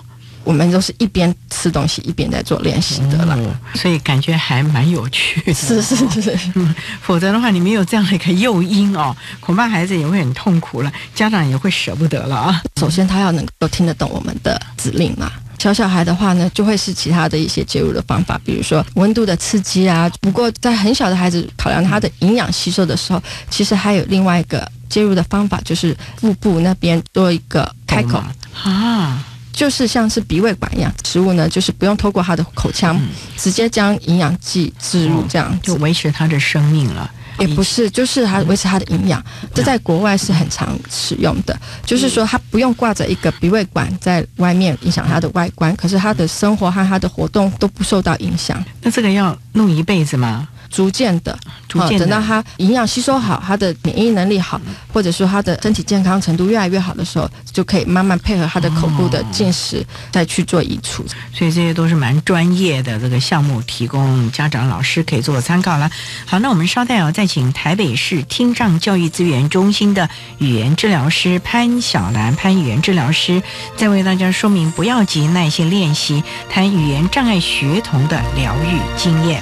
[0.47, 3.37] 我们都是一边吃东西一边在做练习的了，
[3.75, 5.53] 所以感觉还蛮有趣的。
[5.53, 6.39] 是是是，
[7.03, 12.61] 否则的话，你没有这样的一个诱因哦，恐怕孩子也会很痛苦了，家长也会舍不得了啊。
[12.79, 15.29] 首先，他要能够听得懂我们的指令嘛。
[15.59, 20.09] 小小孩的话呢，就会是其他的一些介入的方法，比如说温度的刺激啊。
[20.21, 28.23] 不过在很小的孩子考量他的营养吸收的时候，其实还有另外一个介入的方法，就是腹部那边多一个开口
[28.63, 29.25] 啊。
[29.57, 32.95] 就是像是鼻胃管一样，食物呢就是不用透过他的口腔，
[33.35, 37.09] 直接将营养剂置入，这样就维持他的生命了。
[37.39, 39.23] 也不是，就是他维持他的营养，
[39.55, 41.59] 这在国外是很常使用的。
[41.83, 48.63] 就是说，他不用挂着一个鼻胃管在外面影响他的外观，可是他的生活和他的活动都不受到影响。
[48.83, 50.47] 那这个要弄一辈子吗？
[50.69, 51.37] 逐渐的，
[51.67, 54.59] 逐渐等到他营养吸收好，他的免疫能力好，
[54.93, 61.05] 或者说他的身体健康程度越来越好的时候，就可以慢慢配合他的口部的进食，再去做移除。
[61.33, 65.89] 所以这些都是蛮专业的这个项目，提供家长、老师可以做参考了。
[66.25, 70.09] 好，那我们稍待哦，再请台北市听障教育资源中心的
[70.39, 73.41] 语言治疗师潘小兰潘语言治疗师，
[73.75, 79.41] 再为大家说明不要急，耐心练习，谈语言障碍学童的疗愈经验。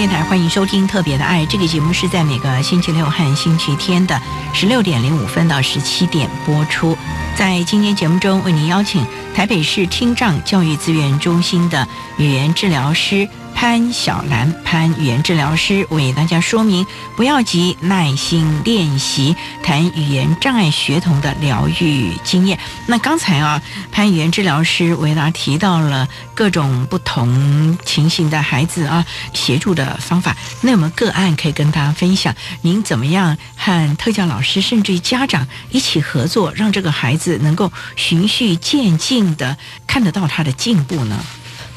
[0.00, 4.18] 电台欢迎收听《特别的爱》这个节目，是在每个星期六和星期天的
[4.54, 6.96] 十六点零五分到十七点播出。
[7.36, 11.86] 在今天节目中，为您邀请台北市听障教育资源中心的
[12.16, 13.28] 语言治疗师。
[13.60, 22.58] 潘小兰，潘语言治疗师为大家说明：不要急，耐心练习，谈语言障碍学童的疗愈经验。
[22.86, 23.60] 那刚才啊，
[23.92, 29.04] 潘语言治疗师为大家提到了各种不同情形的孩子啊，
[29.34, 30.34] 协助的方法。
[30.62, 32.34] 那我们个案可以跟大家分享？
[32.62, 41.22] 您怎么样和特教老师甚至于家长一起合作，让这个孩子能够循序渐进的看得到他的进步呢？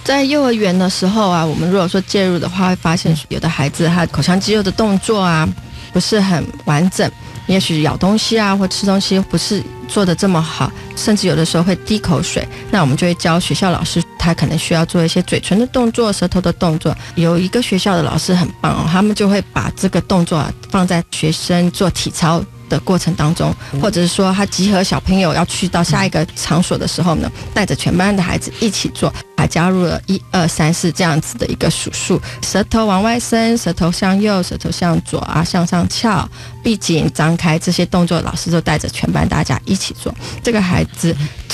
[0.04, 5.48] 在幼儿园的时候啊，我们如果说介入的话，会发现有的孩子他口腔肌肉的动作啊
[5.94, 7.10] 不是很完整，
[7.48, 12.48] 也许咬东西啊或吃东西不是做的这么好，甚至有的时候会滴口水。
[12.70, 16.96] 那我们就会教学校老师，他可能需要做一些嘴唇的动作、舌头的动作。
[17.16, 22.44] 有一个学校的老师很棒哦，他们就会把这个动作放在学生做体操。
[22.70, 36.28] 的过程当中，或者是说他集合小朋友要去到下一个场所的时候呢，带着全班的孩子一起做，还加入了一二三四这样子的一个数数，舌头往外伸，舌头向右，舌头向左啊，向上翘。
[36.64, 40.16] 闭紧、张开这些动作，老师都带着全班大家一起做。
[40.42, 41.14] 这个孩子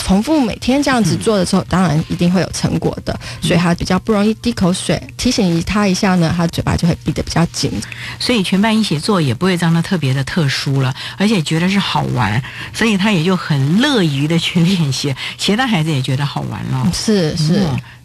[0.10, 5.00] 重复每天这样子做的时候，当然一定会有成果的，所以他比较不容易滴口水。
[5.18, 7.72] 提醒他一下呢，他嘴巴就会闭得比较紧。
[8.20, 12.42] 所以全班一起做也不会让他特别的特殊了，而且觉得是好玩，
[12.74, 15.16] 所以他也就很乐于的去练习。
[15.38, 16.92] 其他孩子也觉得好玩了。
[16.92, 17.62] 是是。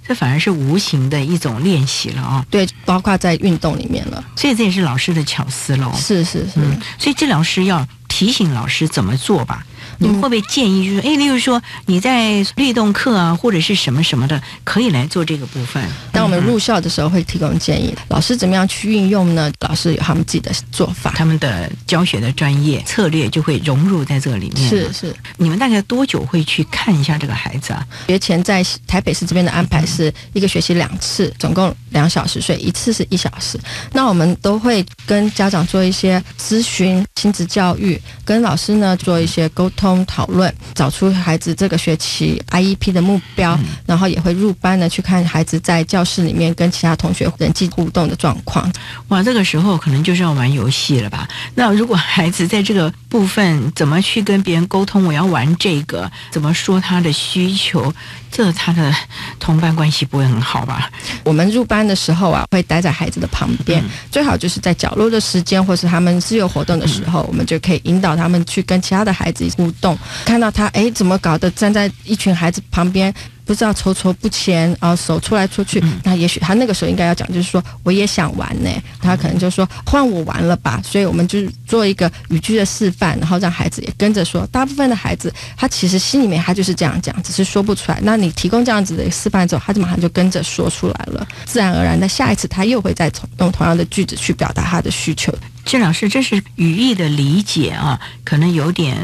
[0.07, 2.45] 这反而是无形的一种练习了啊！
[2.51, 5.91] 对，包括在运动里面了，所以这也是老师的巧思喽。
[5.97, 6.61] 是是是，
[6.99, 9.65] 所以治疗师要提醒老师怎么做吧。
[9.99, 15.83] 你们会不会建议，就是哎，例如说你在律动课啊，或者是什么什么的，可以来做这个部分？
[16.13, 19.53] 当我们入校的时候，会提供建议，老师怎么样去运用呢？
[19.61, 24.69] 老师有他们自己的做法，他们的教学的专业策略就会融入在这里面。
[24.69, 27.87] 是是，你们大概多久会去看一下这个孩子啊？
[28.09, 33.59] 学前在台北市这边的安排是一个学期两次，总共两小时，所以一次是一小时。
[33.93, 39.84] 那我们都会跟家长做一些咨询、亲子教育，跟老师呢做一些沟通。
[39.85, 48.72] 通讨论，找出孩子这个学期 IEP 的目标，然后也会入班呢去看孩子在教室里面跟其他同学人际互动的状况。
[49.09, 51.28] 哇，这个时候可能就是要玩游戏了吧？
[51.55, 55.05] 那如果孩子在这个部分怎么去跟别人沟通？
[55.05, 57.93] 我要玩这个，怎么说他的需求？
[58.37, 58.93] 这他的
[59.39, 60.91] 同伴关系不会很好吧？
[61.22, 63.80] 我们入班的时候啊，会待在孩子的旁边，
[64.11, 69.97] 最好就是在角落的时间，或是他们自由活动的时候，我们就可以引导他们去跟其他的孩子互动。
[70.24, 71.49] 看到他哎，怎么搞的？
[71.53, 73.14] 站在一群孩子旁边。
[73.45, 78.71] 不知道踌躇不前，然后手出来出去，那也许他那个时候应该要讲，就是说我也想玩呢，
[79.01, 80.81] 他可能就说换我玩了吧。
[80.85, 84.47] 所以我们就是做一个语句的示范，然后让孩子也跟着说。
[84.51, 87.99] 大部分的孩子他其实心里面他就是这样讲，只是说不出来。
[88.03, 95.33] 那你提供这样子的示范之后，他就马上就跟着说出来了，自然而然的下一次他又会再从用同样的句子去表达他的需求。
[95.65, 98.97] 郑老师，这是语义的理解啊，可能有点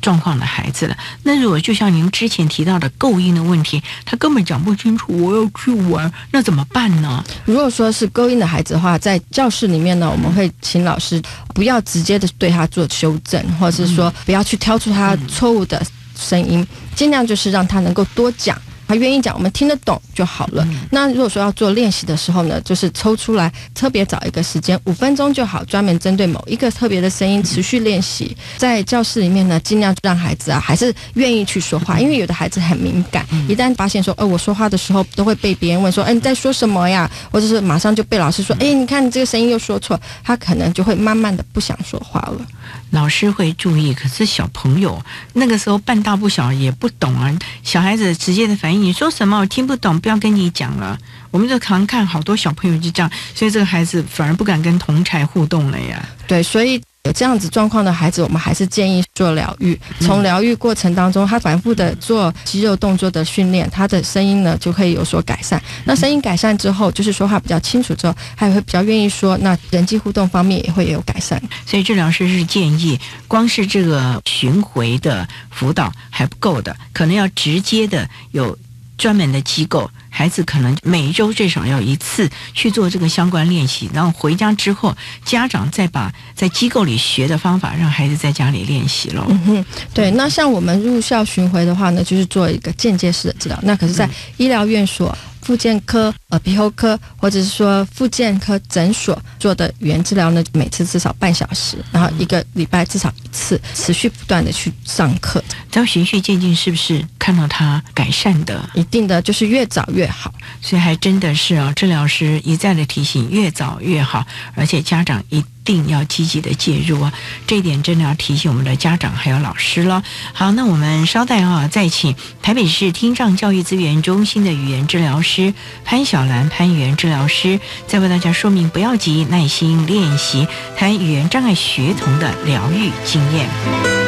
[0.00, 0.96] 状况的孩子了。
[1.22, 7.22] 那如果就像您之前提到的构音的问题，他根本讲不清楚，我要去玩，那怎么办呢？
[7.44, 11.22] 如果说是构音的孩子的话，在教室里面呢，我们会请老师
[11.54, 15.80] 不要直接的对他做修正，或者是说不要去挑出他错误的
[16.16, 18.60] 声音，尽量就是让他能够多讲。
[18.88, 20.66] 他愿意讲，我们听得懂就好了。
[20.90, 28.34] 那如果说要做练习的时候呢，就是抽出来特别找一个时间，五分钟就好，专门针对某一个特别的声音持续练习。
[28.56, 37.10] 在教室里面呢，尽量让孩子啊，还是愿意去说话，因为有的孩子很敏感，一旦发现说，哦，我说话的时候都会被别人问说，哎，你在说什么呀？
[37.30, 42.46] 或者是马上就被老师说，哎，你看你这个声音又说错，他可能就会慢慢的不想说话了。
[42.90, 45.02] 老师会注意，可是小朋友
[45.34, 47.32] 那个时候半大不小，也不懂啊。
[47.62, 48.82] 小孩子直接的反应。
[48.82, 50.98] 你说什么我听不懂，不要跟你讲了。
[51.30, 56.08] 我们就常看好多小朋友就这样，所以这个孩子反而不敢跟同才互动了呀。
[56.26, 56.80] 对，所以。
[57.04, 59.78] 有这样子状况的孩子，我们还是建议做疗愈。
[60.00, 65.62] 从疗愈过程当中，他反复的做肌肉动作的训练，他的声音呢就可以有所改善。
[65.84, 69.38] 那声音改善之后，就是说话比较清楚之后，他也会比较愿意说。
[69.38, 71.40] 那人际互动方面也会有改善。
[71.64, 78.58] 所以治疗师是建议，光是这个巡回的辅导还不够的，可能要直接的有
[78.98, 79.90] 专门的机构。
[80.18, 84.92] 孩子可能每一周最少要一次去做这个相关练习，然后回家之后，
[85.24, 89.24] 家长再把在机构里学的方法让孩子在家里练习喽。
[89.28, 89.64] 嗯哼，
[89.94, 90.10] 对。
[90.10, 93.56] 那像我们入校巡回的话呢，就是做一个间接式的治疗。
[93.62, 95.16] 那可是，在医疗院所。
[95.48, 105.42] 复健科、耳鼻喉科，或者是说复健科诊所做的语言治疗呢，每次至少半小时，然后一个礼拜至少一次，持续不断的去上课。
[105.70, 108.68] 这样循序渐进，是不是看到他改善的？
[108.74, 110.30] 一定的，就是越早越好。
[110.60, 115.42] 所以还真的是啊，治疗师一再的提醒，越早越好，而且家长一。
[115.68, 117.12] 定要积极的介入啊！
[117.46, 120.02] 这一点真的要提醒我们的家长还有老师了。
[120.32, 125.52] 好，那我们稍待啊，再请台北市听障教育资源中心的语言治疗师
[125.84, 134.07] 潘小兰潘语言治疗师，再为大家说明，不要急，耐心练习，谈语言障碍学童的疗愈经验。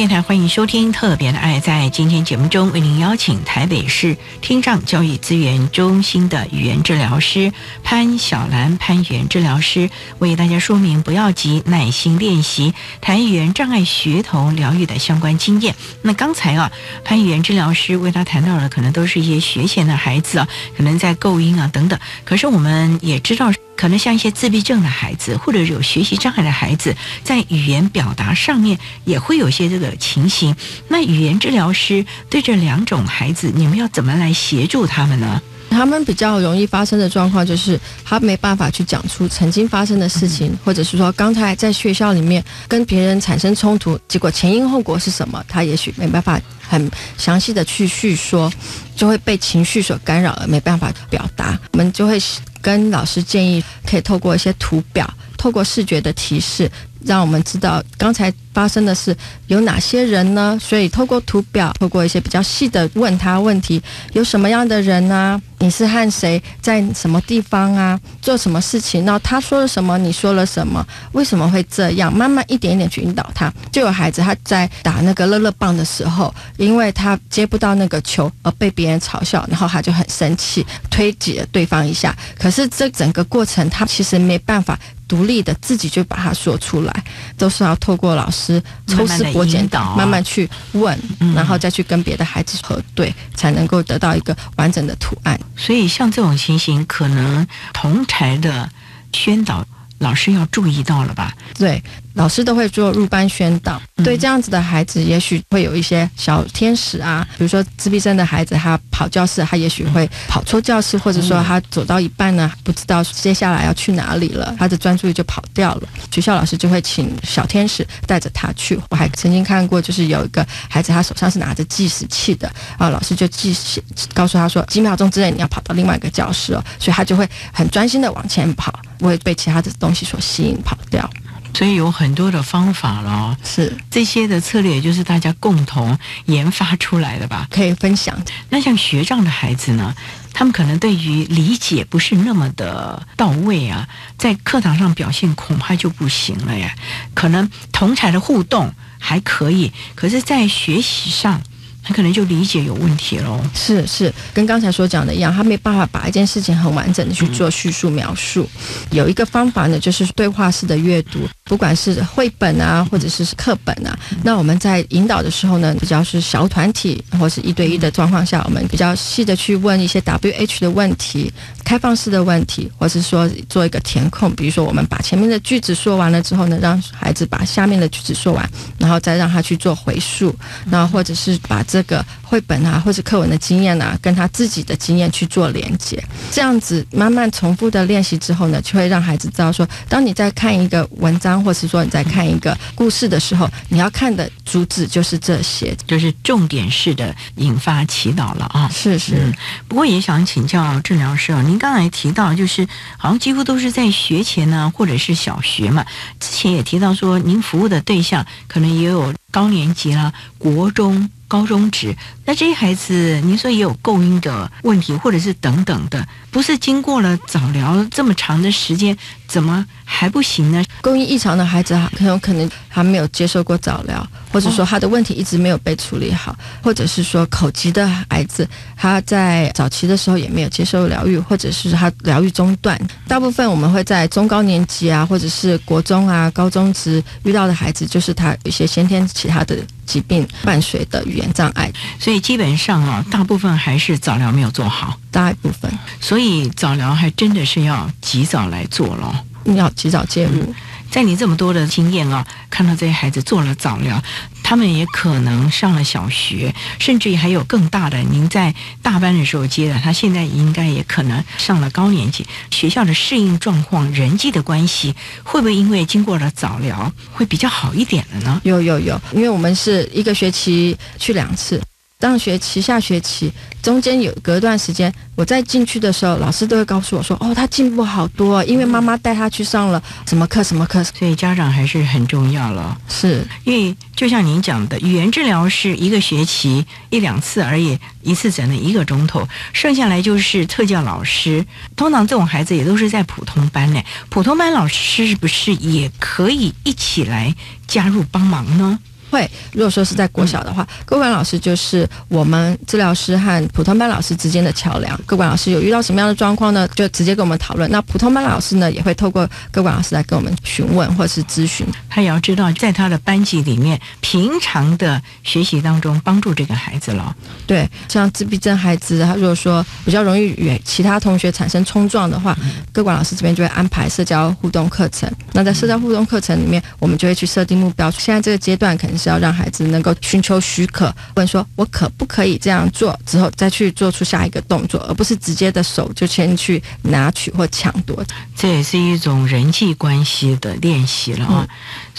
[0.00, 7.52] 电台欢迎收听特别的爱，在今天节目中为您邀请台北市听障教育资源中心的语言治疗师
[7.82, 15.74] 潘小兰潘语言治疗师为大家说明不要急，耐心练习谈语言障碍学童疗愈的相关经验。
[16.02, 16.70] 那刚才啊，
[17.04, 21.98] 潘语言治疗师为他谈到了，可能都是一些学前的孩子啊，可能在构音啊等等。
[22.24, 23.52] 可是我们也知道。
[23.80, 30.54] 可能像一些自闭症的孩子，或者有学习障碍的孩子，在语言表达上面也会有些这个情形。
[30.88, 35.40] 那语言治疗师对这两种孩子，你们要怎么来协助他们呢？
[35.70, 48.52] 他们比较容易发生的状况就是，他没办法去讲出曾经发生的事情，或者是说刚才在学校里面跟别人产生冲突，结果前因后果是什么，他也许没办法很详细的去叙说，
[48.94, 51.58] 就会被情绪所干扰而没办法表达。
[51.72, 52.20] 我们就会。
[52.62, 56.70] 跟老师建议，可以透过一些图表，透过视觉的提示，
[57.04, 60.58] 让我们知道刚才发生的是有哪些人呢？
[60.60, 63.80] 所以透过图表，透过一些比较细的问他问题，
[64.12, 65.40] 有什么样的人呢？
[65.58, 67.98] 你是和谁在什么地方啊？
[68.20, 69.04] 做什么事情？
[69.04, 69.96] 然后他说了什么？
[69.98, 70.84] 你说了什么？
[71.12, 72.12] 为什么会这样？
[72.12, 73.52] 慢慢一点一点去引导他。
[73.70, 82.16] 就有孩子他在打那个乐乐棒的时候，因为他接不到那个球而被别人嘲笑，然后他就很生气，推挤了对方一下。
[82.38, 84.78] 可是这整个过程他其实没办法。
[85.10, 87.04] 独立的自己就把它说出来，
[87.36, 90.96] 都是要透过老师抽丝剥茧导，慢慢去问，
[91.34, 95.36] 然后再去跟别的孩子核对，才能够得到一个完整的图案。
[95.56, 98.70] 所以像这种情形，可能同台的
[99.12, 99.66] 宣导
[99.98, 101.34] 老师要注意到了吧？
[101.58, 101.82] 对。
[102.14, 115.88] 老师都会做入班宣导，对这样子的孩子，也许会有一些小天使啊，比如说自闭症的孩子，他跑教室，他也许会跑错教室，或者说他走到一半呢，不知道接下来要去哪里了，他的专注力就跑掉了。
[116.10, 118.78] 学校老师就会请小天使带着他去。
[118.90, 123.82] 我还曾经看过，就是有一个孩子，他手上是拿着计时器的啊，老师就计时
[124.12, 131.08] 告诉他说，几秒钟之内你要跑到另外一个教室哦，所以他就会很专心的往前跑，不会被其他的东西所吸引跑掉。
[131.52, 137.46] 所以有很多的方法了，是这些的策略，也就是大家共同研发出来的吧？
[137.50, 138.18] 可以分享。
[138.48, 139.94] 那像学障的孩子呢，
[140.32, 146.74] 他们可能对于理解不是那么的到位啊，在课堂上表现恐怕就不行了呀。
[147.14, 151.42] 可能同才的互动还可以，可是，在学习上。
[151.82, 153.40] 他可能就理解有问题喽。
[153.54, 158.48] 是是，跟刚才所讲的一样，他没办法把一件事情很完整的去做叙述描述。
[158.90, 163.98] 有一个方法呢，就是对话式的阅读，不管是绘本啊，或者是课本啊。
[164.22, 171.32] 那我们在引导的时候呢，比较是小团体或是一对一的状况下，我们比较细的去问一些 W H 的问题，
[171.64, 174.34] 开放式的问题，或是说做一个填空。
[174.34, 180.34] 比如说，我们把前面的句子说完了之后呢，让孩子把下面的句子说完，然后再让他去做回述，
[180.70, 186.02] 然后或者是把这个绘本啊，或者课文的经验啊，跟他自己的经验去做连接，
[186.32, 198.68] 这样子慢慢重复的练习之后呢，就会让孩子知道说，当你在看一个文章，或是说你在看一个故事的时候，你要看的主旨就是这些，就是重点式的引发祈祷了啊。
[198.68, 199.32] 是是，
[199.68, 202.66] 不过也想请教治疗师啊，您刚才提到就是
[202.96, 205.84] 好像几乎都是在学前呢，或者是小学嘛，
[206.18, 211.08] 之前也提到说您服务的对象可能也有高年级啦，国中。
[211.30, 220.64] 高中职，那这些孩子，您说也有供应的问题，或者是等等的，不是经过了早疗这么长的时间，怎么还不行呢？
[220.80, 232.80] 供应异常的孩子，很有可能还没有接受过早疗，或者说他的问题一直没有被处理好，或者是说口疾的孩子，他在早期的时候也没有接受疗愈，或者是他疗愈中断。
[233.08, 239.56] 大部分我们会在中高年级啊，或者是国中啊、高中时遇到的孩子，就是他一些先天其他的。
[239.90, 241.68] 疾病伴随的语言障碍，
[241.98, 245.68] 所以基本上啊，大部分还是早疗没有做好，大部分。
[246.00, 249.24] 所以早疗还真的是要及早来做了，
[249.56, 250.54] 要及早介入。
[250.90, 254.02] 在你这么多的经验啊，看到这些孩子做了早疗，
[254.42, 257.96] 他们也可能上了小学，甚至于还有更大的。
[257.98, 258.52] 您在
[258.82, 262.26] 大班的时候接的，他现在应该也可能上了高年级。
[262.50, 264.92] 学校的适应状况、人际的关系，
[265.22, 268.40] 会不会因为经过了早疗，会比较好一点了呢？
[268.42, 271.62] 有有有，因为我们是一个学期去两次。
[272.00, 273.30] 上学期、下学期
[273.62, 282.76] 中间有隔段时间，我在进去的时候，老师都会告诉我说：“哦，他进步好多，因为妈妈带他去上了什么课、什么课。”所以家长还是很重要了。
[282.88, 291.44] 是因为就像您讲的，语言治疗是一个学期一两次而已，一次只能一个钟头，剩下来就是特教老师。
[291.76, 297.34] 通常这种孩子也都是在普通班呢，普通班老师是不是也可以一起来
[297.66, 298.78] 加入帮忙呢？
[299.10, 304.98] 会，如果说是在国小的话，各管老师就是我们治疗师和普通班老师之间的桥梁。
[305.04, 306.68] 各管老师有遇到什么样的状况呢？
[306.76, 307.68] 就直接跟我们讨论。
[307.70, 311.66] 那普通班老师呢，也会透过各管老师来跟我们询问或者是咨询。
[311.88, 317.12] 他也要知道，在他的班级里面，平常的学习当中帮助这个孩子了。
[317.46, 322.38] 对，像自闭症孩子，他如果说比较容易与其他同学产生冲撞的话，
[322.70, 325.10] 各管老师这边就会安排社交互动课程。
[325.32, 327.90] 那在社交互动课程里面，我们就会去设定目标。
[327.90, 328.99] 现在这个阶段可能。
[329.00, 338.04] 是要让孩子能够寻求许可，问说我可不可以这样做，之后再去做出下一个动作，而不是直接的手就先去拿取或抢夺。
[338.36, 341.48] 这也是一种人际关系的练习了啊。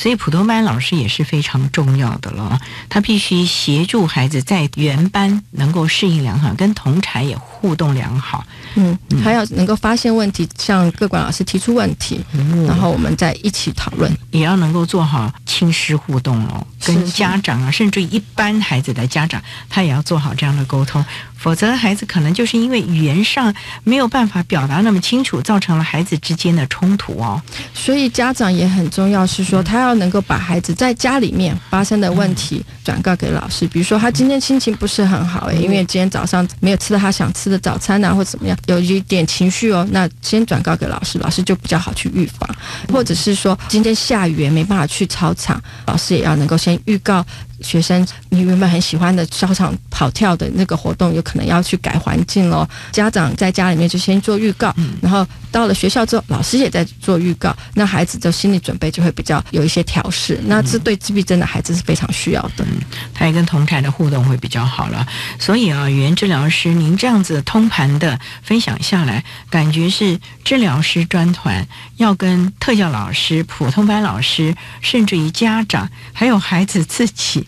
[0.02, 8.44] 所以普通班老师也是非常重要的了，他必须协助孩子在原班能够适应良好，跟同才也互动良好。
[8.74, 12.20] 嗯，还要能够发现问题，向各管老师提出问题，
[12.68, 19.40] 然后我们再一起讨论，也要能够做好亲师互动哦，跟家长啊，甚至一般孩子的家长，
[19.70, 21.06] 他也要做好这样的沟通。
[21.42, 23.52] 否则，孩子可能就是因为语言上
[23.84, 27.42] 没有办法表达那么清楚，造成了孩子之间的冲突哦。
[27.74, 33.66] 所以家长也很重要，是说他要能够把孩子在家里面发生的问题转告给老师。
[33.68, 39.88] 比如说，他今天心情不是很好诶，因为今天早上没有吃到他想吃的早餐啊，或怎么样，有一点情绪哦。
[39.92, 42.48] 那先转告给老师，老师就比较好去预防。
[42.94, 47.26] 或者是说，今天下雨没办法去操场，老师也要能够先预告。
[47.62, 52.68] 学生，你原本很喜欢的操场跑跳的那个活动，有可能要去改环境喽。
[52.92, 60.40] 家长在家里面就先做预告，然后到了学校之后，老师也在做预告，那孩子的心理准备就会比较有一些调试。
[60.46, 62.66] 那这对自闭症的孩子是非常需要的，
[63.14, 65.06] 他也跟同台的互动会比较好了。
[65.40, 77.46] 所以啊，语言治疗师，您这样子通盘的分享下来，感觉是治疗师专团要跟特教老师、普通班老师，甚至于家长，还有孩子自己。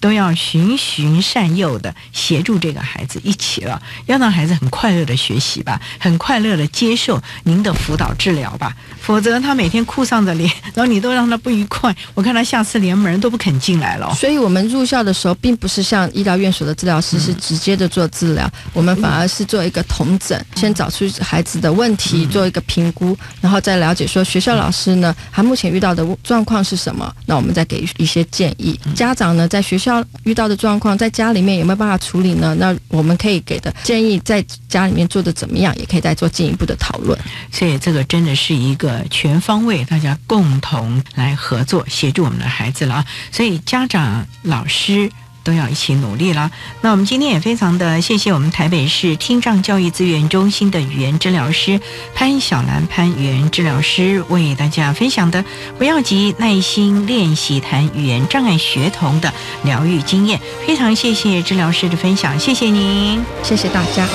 [0.00, 14.10] 都要循循善诱的协助这个孩子一起了，要让孩子很快乐的学习吧，很快乐的接受您的辅导治疗吧，否则他每天哭丧着脸，然后你都让他不愉快，我看他下次连门都不肯进来了。
[14.14, 28.80] 所以，我们入校的时候，并不是像医疗院所的治疗师是直接的做治疗，我们反而是做一个同诊，先找出孩子的问题，做一个评估，然后再了解说学校老师呢，他目前遇到的状况是什么，那我们再给一些建议。
[28.94, 29.89] 家长呢，在学校。
[30.24, 32.54] 遇到的状况，在家里面有没有办法处理呢？
[32.58, 37.18] 那我们可以给的建议，在家里面做的怎么样，也可以再做进一步的讨论。
[37.50, 43.06] 所以这个真的是一个全方位，大家共同来合作协助我们的孩子了啊！
[43.32, 45.10] 所以家长、老师。
[45.50, 46.48] 都要一起努力了。
[46.80, 51.80] 那我们今天也非常的谢谢我们台北市听障教育资源中心的语言治疗师
[52.14, 55.44] 潘小兰潘语言治疗师为大家分享的
[55.76, 59.34] 不要急耐心练习谈语言障碍学童的
[59.64, 60.40] 疗愈经验。
[60.64, 64.06] 非常谢谢治疗师的分享，谢谢您，谢谢大家。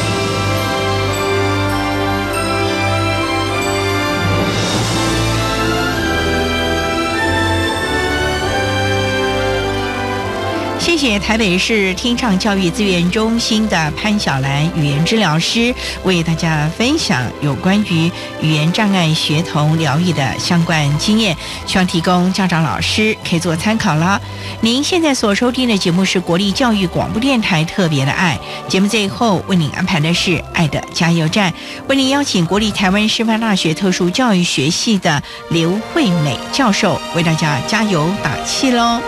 [10.98, 15.76] 谢谢台北市听障教育资源中心的潘小兰语言治疗师
[16.06, 18.10] 为大家分享有关于
[18.42, 21.36] 语言障碍学童疗愈的相关经验，
[21.66, 24.22] 希望提供家长老师可以做参考了。
[24.62, 28.40] 您现在所收听的节目是国立教育广播电台特别的爱
[28.70, 31.54] 节目，最后为您安排的是爱的加油站，
[31.90, 39.02] 为您邀请国立台湾师范大学特殊教育学系的刘惠美教授为大家加油打气喽。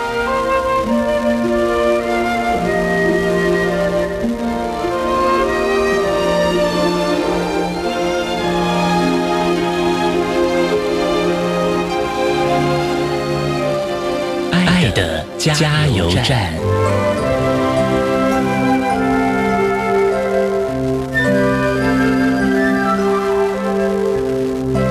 [15.38, 16.52] 加油站。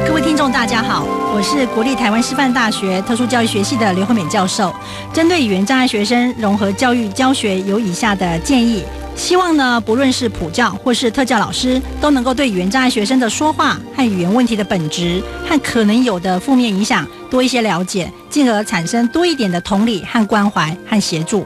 [0.07, 1.03] 各位听众，大家好，
[1.35, 4.73] 我是国立台湾师范大学特殊教育学系的刘慧敏教授。
[5.11, 8.85] 针对语言障碍学生融合教育教学，有以下的建议。
[9.17, 21.45] 希望呢，不论是普教或是特教老师，都能够对语言障碍学生的说话和语言问题的本质和可能有的负面影响多一些了解，进而产生多一点的同理和关怀和协助。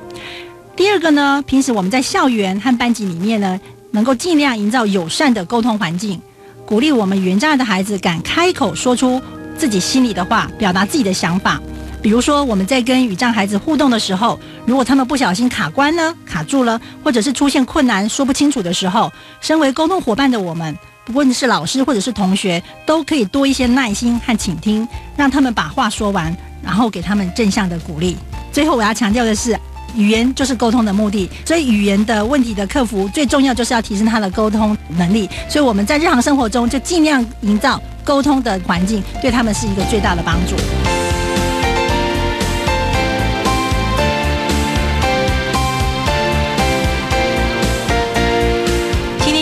[0.75, 3.59] 第二个呢，平时我们在校园和班级里面呢，
[3.91, 6.21] 能够尽量营造友善的沟通环境，
[6.65, 9.21] 鼓励我们语言障碍的孩子敢开口说出
[9.57, 11.59] 自己心里的话，表达自己的想法。
[12.01, 20.75] 比如说，我们在跟语障孩子互动的时候，如果他们不小心卡关呢、卡住了，或者是出现困难说不清楚的时候，身为沟通伙伴的我们，
[21.05, 28.17] 不论是老师或者是同学，都可以多一些耐心和倾听，让他们把话说完，然后给他们正向的鼓励。
[28.51, 29.55] 最后，我要强调的是，
[29.95, 35.29] 语言就是沟通的目的，所以语言的问题的克服，最重要就是要提升他的沟通能力。
[35.47, 40.55] 所以我们在日常生活中就尽量营造沟通的环境，对他们是一个最大的帮助。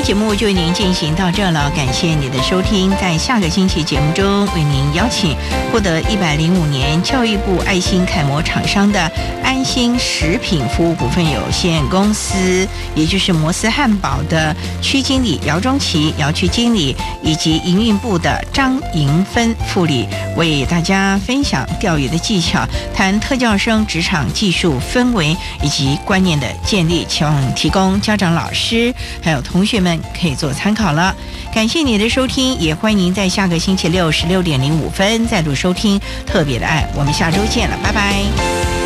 [0.10, 2.89] 节目就为您进行到这了，感谢你的收听。
[2.99, 5.38] 在下个星期节目中，为您邀请
[5.72, 8.99] 获得一百零五年教育部爱心楷模厂商的
[9.43, 28.91] 安心食品服务股份有限公司，也就是摩斯汉堡的区经理姚中奇、姚区经理，以及营运部的张莹芬副理，为大家分享钓鱼的技巧，谈特教生职场技术氛围以及观念的建立，希望提供家长、老师
[29.22, 31.15] 还有同学们可以做参考了。
[31.53, 38.78] 感谢你的收听，也欢迎在下个星期六十六点零五分再度收听《特别的爱》，我们下周见了，拜拜。